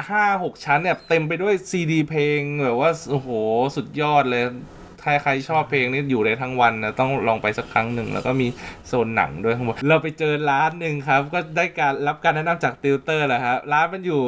[0.03, 3.29] 5-6 ชั้นเนี่ย เต็มไปด้วยซีดีเพลงแบบว่า โอ้โห
[3.75, 4.43] สุดยอดเลย
[4.76, 4.76] ใค
[5.07, 8.47] รใครชอบเพลงนี้อยู่ได้ทั้งวันนะต้องลองไปสักครั้งหนึ่งแล้วก็มี
[8.87, 14.21] โซนหนังด้วยข้างบนเราไปเจอร้านหนึ่งครับ ก็ได้การรับการแนะนำจากติวเตอร์แหละครับร้านมันอยู่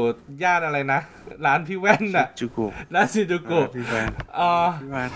[0.43, 0.99] ย่านอะไรนะ
[1.45, 4.09] ร้านพี่แว่นอะจูกุร้านซินจูกุพี่แวน
[4.39, 4.51] อ๋อ
[4.81, 5.11] พี่แวน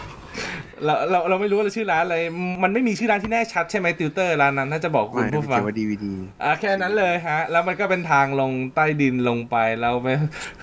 [0.86, 2.18] เราเราเราไม่รู้ว่าชื่อร้านอะไร
[2.64, 10.07] มันไม่มีชื่อร้านที่แน่ชัดใช่ไหมติวเตอร์ร้านนั้น ถ้าจะบอกคุไม่ณได้ผู้ฟัเขีงยนว่าดีวีดีอะแค่นั้นเลยฮะ แล้วมันก็เป็นทางลงใต้ดินลงไปเราไป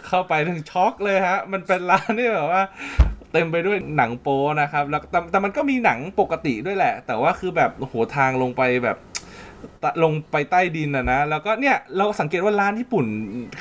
[0.07, 2.63] เข้าไปถึงช็อกเลยฮะ มันเป็นร้านที่แบบว่า
[3.33, 8.97] เต็มไปด้วยหนังโป๊นะครับแล้วแต่แต่มันก็มีหนังปกติด้วยแหละ แต่ว่าคือแบบโอ้โหทางลงไปแบบ
[10.05, 13.07] ลงไปใต้ดินอะนะ แล้วก็เนี่ยเราสังเกตว่าร้านญี่ปุ่น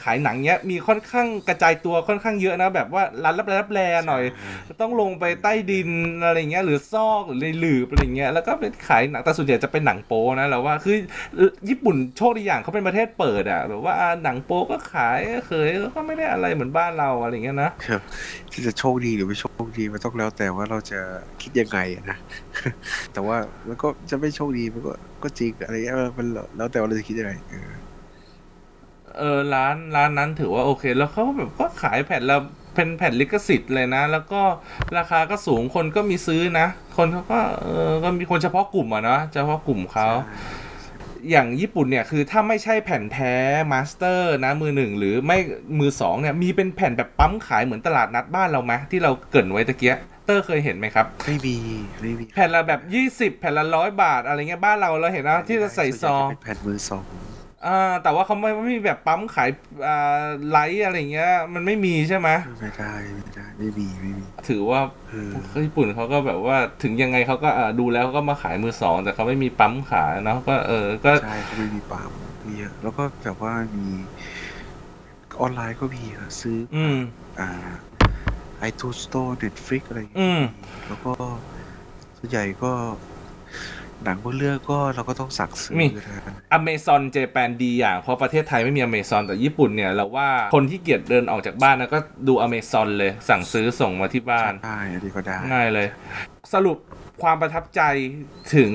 [0.03, 4.23] ขายหนังเนี้ยมีค่อนข้างกระจายตัวค่อนข้างเยอะนะ แบบว่าร้านรับแลรับแลหน่อย
[4.81, 5.89] ต้องลงไปใต้ดิน
[6.25, 10.95] อะไรเงี้ยหรือซอกหรือในหลืบอะไรเงี้ยแล้วก็เป็นขายหนังแต่ส่วนใหญ่จะเป็นหนังโป๊นะเราว่าคือ
[11.69, 18.01] ญี่ปุ่นโชคดีอย่างเขาเป็นประเทศเปิดอะแบบว่าอ่าหนังโป๊ก็ขายเคยก็ไม่ได้อะไรเหมือนบ้านเราอะไรเงี้ยนะครับ
[18.51, 20.99] ที่จะโชคดีหรือไม่โชคดีมันต้องแล้วแต่ว่าเราจะ
[21.41, 22.17] คิดยังไงอะนะ
[23.13, 23.37] แต่ว่า
[23.67, 24.91] มันก็จะไม่โชคดีมันก็
[25.23, 27.71] ก็จริงอะไรเงี้ยเออมันแล้วแต่ว่าเราจะคิดยังไงเออ
[29.17, 32.37] เออร้านร้านนั้นถือว่าโอเค แล้วเขาแบบก็ขายแผ่นละ
[32.75, 34.41] เป็นแผ่นลิขสิทธิ์เลยนะ แล้วก็
[34.97, 36.67] ราคาก็สูงคนก็มีซื้อนะ
[36.97, 40.07] คนเขาก็เออก็มีคนเฉพาะกลุ่มอะเนาะเฉพาะกลุ่มเขา
[41.29, 43.33] อย่างญี่ปุ่นเนี่ยคือถ้าไม่ใช่แผ่นแท้
[43.71, 45.37] master นะมือหนึ่งหรือไม่
[45.79, 51.55] มือสองเนี่ยมีเป็นแผ่นแบบปั๊มขายเหมือนตลาดนัดบ้านเราไหมที่เราเกริ่นไว้ตะกี้เตอร์เคยเห็นไหมครับไม่มี
[52.01, 52.81] ไม่มีแผ่นละแบบ
[53.35, 57.05] 20แผ่นละร้อยบาทอะไรเงี้ยบ้านเราเราเห็นนะที่จะใส่ซองเป็นแผ่นมือสอง
[57.67, 59.49] อ่าแต่ว่าเขาไม่ไม่มีแบบปั๊มขาย
[59.87, 65.31] อ่า write อะไรเงี้ย มันไม่มีใช่ไหมไม่ได้ไม่ได้ไม่มีไม่มีถือว่าเออ
[65.65, 72.09] ญี่ปุ่นเขาก็แบบว่าถึงยังไงเขาก็อ่าดูแล้วเขาก็มาขายมือสอง แต่เขาไม่มีปั๊มขายเนาะก็เออก็ใช่เขาไม่มีปั๊ม
[72.47, 73.87] มีเยอะแล้วก็แบบว่ามี
[75.41, 76.97] ออนไลน์ก็มีอะซื้อออืม
[77.41, 77.49] อ่า
[78.59, 80.41] iTunes Store Netflix อะไรอย่างอืเงี้ยม
[80.87, 81.13] แล้วก็
[82.17, 82.71] ส่วนใหญ่ก็
[84.03, 95.87] หนังบางเรื่องก็เราก็ต้องสั่งซื้อมี นะ Amazon Japan ดีอย่าง เพราะประเทศไทยไม่มีอเมซอนแต่ญี่ปุ่นเนี่ยเราว่าคนที่เกียจเดินออกจากบ้านนะก็ดูอเมซอนเลยสั่งซื้อส่งมาที่บ้าน ได้อันนี้ก็ได้ ง่ายเลย
[96.53, 96.77] สรุป
[97.23, 97.81] ความประทับใจ
[98.55, 98.71] ถึง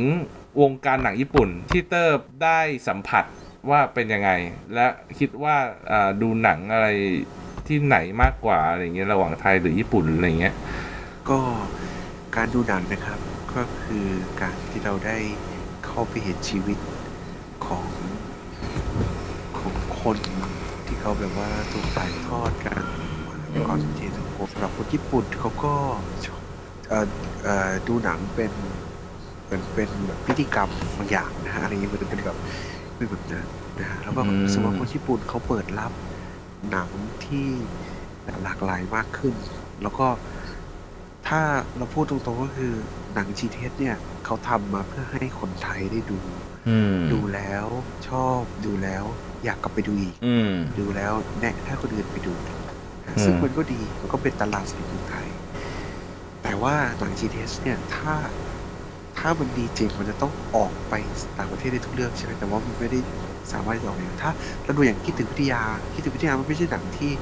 [0.60, 3.24] วงการหนังญี่ปุ่นที่เตอร์ได้สัมผัส
[3.70, 4.30] ว่าเป็นยังไง
[4.74, 4.86] และ
[5.18, 5.56] คิดว่า
[5.90, 6.88] อ่าดูหนังอะไร
[7.66, 10.54] ที่ไหนมากกว่าอะไรเงี้ยระหว่างไทยหรือญี่ปุ่นอะไรเงี้ย
[11.30, 11.40] ก็
[12.36, 13.20] การดูหนังนะครับ
[13.54, 14.06] ก็คือ
[14.40, 15.18] การที่เราได้
[15.86, 16.78] เข้าไปเห็นชีวิต
[17.66, 17.88] ของ
[19.58, 20.18] ของคน
[20.86, 22.82] ที่เขาแบบว่าถูกถ่ายทอดกัน
[23.52, 25.74] มาก่อนที่สังคมสำหรับคนญี่ปุ่นเขาก็
[26.26, 26.42] ชอบ
[26.88, 27.06] เอ่อ
[27.44, 28.52] เอ่อดูหนังเป็น
[29.46, 32.38] เป็นเป็นแบบพิธีกรรมบางอย่างนะฮะอะไรอย่างเงี้ยมันเป็นแบบ
[32.96, 33.46] เป็นแบบนั้น
[33.80, 35.92] นะฮะแล้วก็อืมรู้สึกว่าคนญี่ปุ่นเขาเปิดรับ
[36.70, 36.88] หนัง
[37.24, 37.46] ที่
[38.42, 39.34] หลากหลายมากขึ้น
[39.82, 40.06] แล้วก็
[41.28, 41.40] ถ้า
[41.76, 42.72] เราพูดตรงๆก็คือ
[43.14, 46.18] หนัง GTS เนี่ยเขาทำมาเพื่อให้คนไทยได้ดู
[46.68, 47.66] อืมดูแล้ว
[48.08, 49.04] ชอบดูแล้ว
[49.44, 52.34] อยากกลับไปดูอีกอืมดูแล้วแนะให้คนอื่นไปดู
[53.06, 55.28] อืมซึ่งมันก็ดีมันก็เป็นตลาดสำหรับคนไทย
[56.42, 58.14] แต่ว่าหนัง GTS เนี่ยถ้า
[59.18, 60.94] ถ้ามันดีจริงมันจะต้องออกไป
[61.38, 62.98] ต่างประเทศได้ทุกเรื่องใช่ไหมแต่ว่ามันไม่ได้
[63.52, 64.30] สามารถจะออกอย่างถ้า
[64.64, 65.62] เราดูอย่างคิดถึงวิทยา
[65.94, 67.12] คิดถึงวิทยามันไม่ใช่หนังที่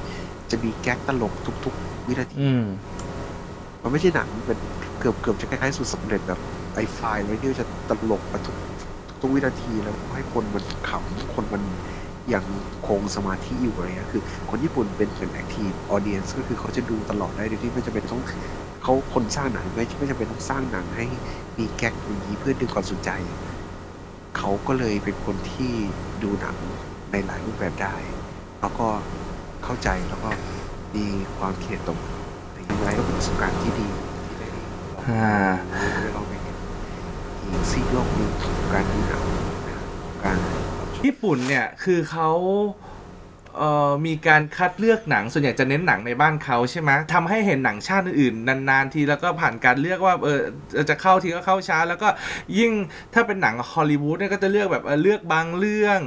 [0.51, 1.33] จะมีแก๊กตลก
[1.65, 2.65] ทุก ๆ วินาทีอืม
[3.83, 4.59] มันไม่ใช่หนังเป็น
[4.99, 6.39] เกือบเกือบจะคล้ายๆสูตรสำเร็จแบบ
[6.75, 8.55] I Fine ไว้ที่จะตลกมาทุก
[9.21, 11.63] ทุกวินาทีแล้วให้คนมันขำคนมัน
[12.33, 12.45] ยัง
[12.87, 18.23] คงสมาธิอยู่อะไรเงี้ยคือ คนญี่ปุ่นเป็นเป็น active audience ก็คือเขาจะดูตลอดได้โดยที่ไม่จำเป็นต้อง
[18.83, 21.05] เขาคนสร้างหนังไม่ไม่จำเป็นต้องสร้างหนังให้
[21.57, 23.09] มีแก๊กอย่างนี้เพื่อดึงความสนใจ
[24.37, 25.73] เขาก็เลยเป็นคนที่
[26.23, 26.57] ดูหนัง
[27.11, 27.95] ในหลายรูปแบบได้
[28.61, 28.87] แล้วก็
[29.63, 30.29] เข้าใจแล้วก็
[30.95, 31.05] มี
[31.37, 32.15] ความคิดเห็นตรงกัน
[32.53, 33.87] แต่ยังไงก็เป็นประสบการณ์ที่ดี
[34.25, 34.47] ที่ได้
[35.07, 35.33] อ่า
[36.01, 36.55] ได้ลองไปเห็น
[37.41, 39.23] อีกซีกโลกหนึ่งของการดูหนัง
[40.23, 40.37] การ
[41.05, 42.29] ญี่ปุ่นเนี่ยคือเขา
[43.57, 50.39] เอ่อมีการคัดเลือกหนังส่วนใหญ่จะเน้นหนังในบ้านเขาใช่ไหมทำให้เห็นหนังชาติอื่นๆนานๆทีแล้วก็ผ่านการเลือกว่าเออ
[50.89, 52.09] จะเข้าทีก็เข้าช้า แล้วก็
[52.57, 52.71] ยิ่ง
[53.13, 55.99] ถ้าเป็นหนังฮอลลีวูดเนี่ยก็จะเลือกแบบเออเลือกบางเรื่อง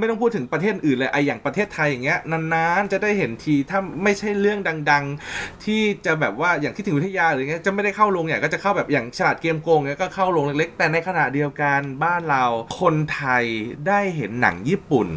[0.00, 2.18] ไม่ต้องพูดถึงประเทศอื่นเลยไออย่างประเทศไทยอย่างเงี้ย
[2.54, 4.58] นานๆจะได้เห็นทีถ้าไม่ใช่เรื่อง
[4.90, 12.44] ดัง ๆ ที่จะแบบว่าอย่างที่ถึงวิทยาหรือเงี้ยจะไม่ได้เข้าโรงใหญ่ก็จะเข้าแบบอย่างฉลาดเกมโกงเงี้ยก็เข้าโรงเล็กๆ แต่ในขณะเดียวกันบ้านเรา
[12.80, 13.44] คนไทย
[13.86, 15.08] ได้เห็นหนังญี่ปุ่น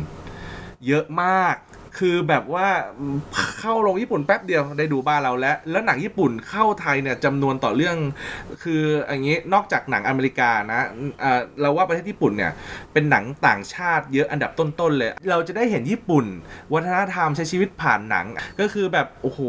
[0.87, 1.55] เยอะมาก
[1.99, 2.67] คือแบบว่า
[3.59, 7.97] เข้าลงญี่ปุ่นแป๊บเดียวได้ดูบ้านเราแล้ว แล้วหนังญี่ปุ่นเข้าไทยเนี่ยจำนวนต่อเรื่อง
[8.63, 10.81] คืออย่างนี้นอกจากหนังอเมริกานะ
[11.61, 12.51] เราว่าประเทศญี่ปุ่นเนี่ย
[12.93, 16.25] เป็นหนังต่างชาติเยอะอันดับต้นๆเลย เราจะได้เห็นญี่ปุ่น
[16.73, 18.25] วัฒนธรรมใช้ชีวิตผ่านหนัง
[18.59, 19.39] ก็คือแบบโอ้โห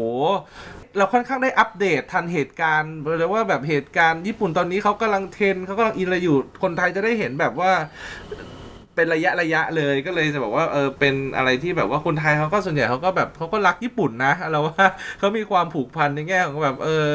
[0.97, 7.71] เราค่อนข้างได้อัปเดตทันเหตุการณ์เลยว่าแบบเหตุการณ์ญี่ปุ่นตอนนี้เขากำลังเทรนเขากำลังอินอะไรอยู่คนไทยจะได้เห็นแบบว่า
[9.01, 14.85] เป็นระยะระยะเลยก็เลยจะบอกว่าเออเป็นอะไรที่แบบว่าคนไทยเขาก็ส่วนใหญ่เขาก็แบบเขาก็รักญี่ปุ่นนะเราว่า
[15.19, 17.11] เขามีความผูกพันในแง่ของแบบเออ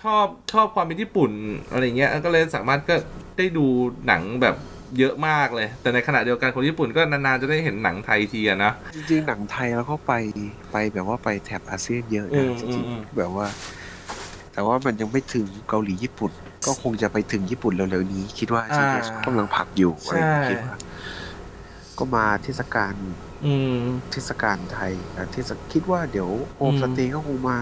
[0.00, 1.30] ชอบชอบความเป็นญี่ปุ่น
[1.70, 2.94] อะไรเงี้ยก็เลยสามารถก็
[3.38, 3.66] ได้ดู
[4.06, 4.56] หนังแบบ
[4.98, 10.12] เยอะมากเลย แต่ในขณะเดียวกันคนญี่ปุ่นก็นานๆจะได้เห็นหนังไทยทีอะนะจริงๆหนังไทยเราก็ไป
[10.72, 13.46] ไปแบบว่าไปแถบอาเซียนเยอะอืนะจริงๆแบบว่า
[14.52, 16.32] แต่ว่ามันยังไม่ถึงเกาหลีญี่ปุ่น
[16.66, 20.76] ก็คงจะไปถึงญี่ปุ่นเร็วๆนี้ คิดว่าอ่า GDS กำลังผลักอยู่อะไรอย่างเงี้ยใช่คิดว่า
[21.98, 22.94] ก็มาเทศกาล
[23.44, 23.78] อืม
[24.12, 27.58] เทศกาลไทยอะเทศคิดว่าเดี๋ยวโฮมอืมสเตย์ก็คงมา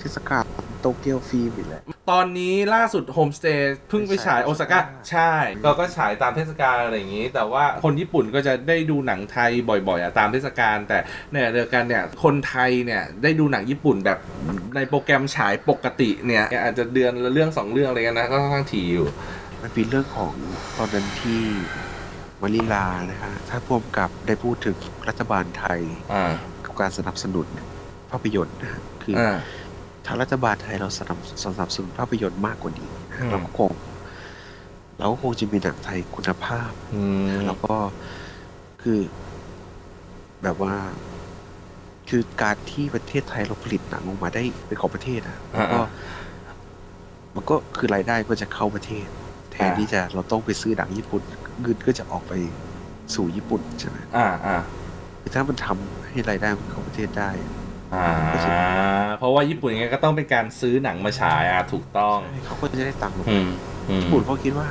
[0.00, 0.44] เทศกาล
[0.84, 4.80] โตเกียวฟิล์มอีกแหละตอนนี้ล่าสุดโฮมสเตย์เพิ่งไปฉายโอซาก้า
[5.10, 5.32] ใช่
[5.64, 10.98] ก็ก็ฉายตามเทศกาลอะไรอย่างนี้ แต่ว่าคนญี่ปุ่นก็จะได้ดูหนังไทยบ่อยๆอะตามเทศกาลแต่
[11.30, 14.18] ในขณะเดียวกันเนี่ยคนไทยเนี่ยได้ดูหนังญี่ปุ่นแบบ
[14.76, 19.08] ในโปรแกรมฉายปกติเนี่ยอาจจะเดือนละเรื่องสองเรื่องอะไรกันนะก็ค่อนข้างถี่อยู่
[19.62, 20.32] มันเป็นเรื่องของ
[20.76, 21.42] ตอนนั้นที่
[22.42, 24.76] มาริลานะฮะถ้าพ่วมกับได้พูดถึง
[25.08, 25.80] รัฐบาลไทย
[26.12, 26.32] อ่า
[26.64, 27.46] กับการสนับสนุน
[28.10, 29.36] ภาพยนตร์นะฮะคือออ่า
[30.06, 32.90] ถ้ารัฐบาลไทยเราสนับสนับสนุนภาพยนตร์มากกว่านี้
[33.20, 33.72] อืมเราก็คง
[34.98, 37.74] เราก็คงจะมีหนังไทยคุณภาพอืมแล้วก็
[38.82, 39.00] คือ
[40.42, 40.74] แบบว่า
[42.08, 45.88] คือการที่ประเทศไทยเราผลิตหนังออกมาได้เป็นของประเทศอะมันก็อ่า
[47.34, 49.06] มันก็คือรายได้ก็จะเข้าประเทศ
[49.52, 51.22] แทนอ่าที่จะเราต้องไปซื้อหนังญี่ปุ่น
[51.60, 52.32] เงินก็จะออกไป
[53.14, 54.56] สู่ญี่ปุ่นใช่ไหมอ่าอ่า
[55.20, 57.30] คือถ้ามันทำให้รายได้มันเข้าประเทศได้
[57.94, 58.12] อ่า
[59.18, 63.48] เพราะว่าญี่ปุ่นยังไงก็ต้องเป็นการซื้อหนังมาฉายอะถูกต้อง เขาก็จะได้ตังค์อืม
[63.88, 64.66] อืมญี่ปุ่นเขาคิดว่า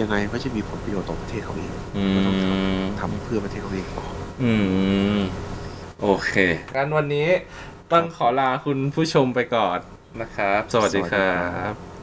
[0.00, 4.12] ยังไงก็จะมีผลประโยชน์ต่อประเทศเขาเองอืก็ต้องทมำทำเพื่อประเทศเขาเองก่อน
[4.42, 4.52] อื
[5.16, 5.18] ม
[6.02, 6.32] โอเค
[6.76, 7.28] งั้นวันนี้
[7.92, 9.78] ต้องขอลาคุณผู้ชมไปก่อน
[10.20, 11.34] นะครับ สวัสดีครั
[11.72, 11.95] บ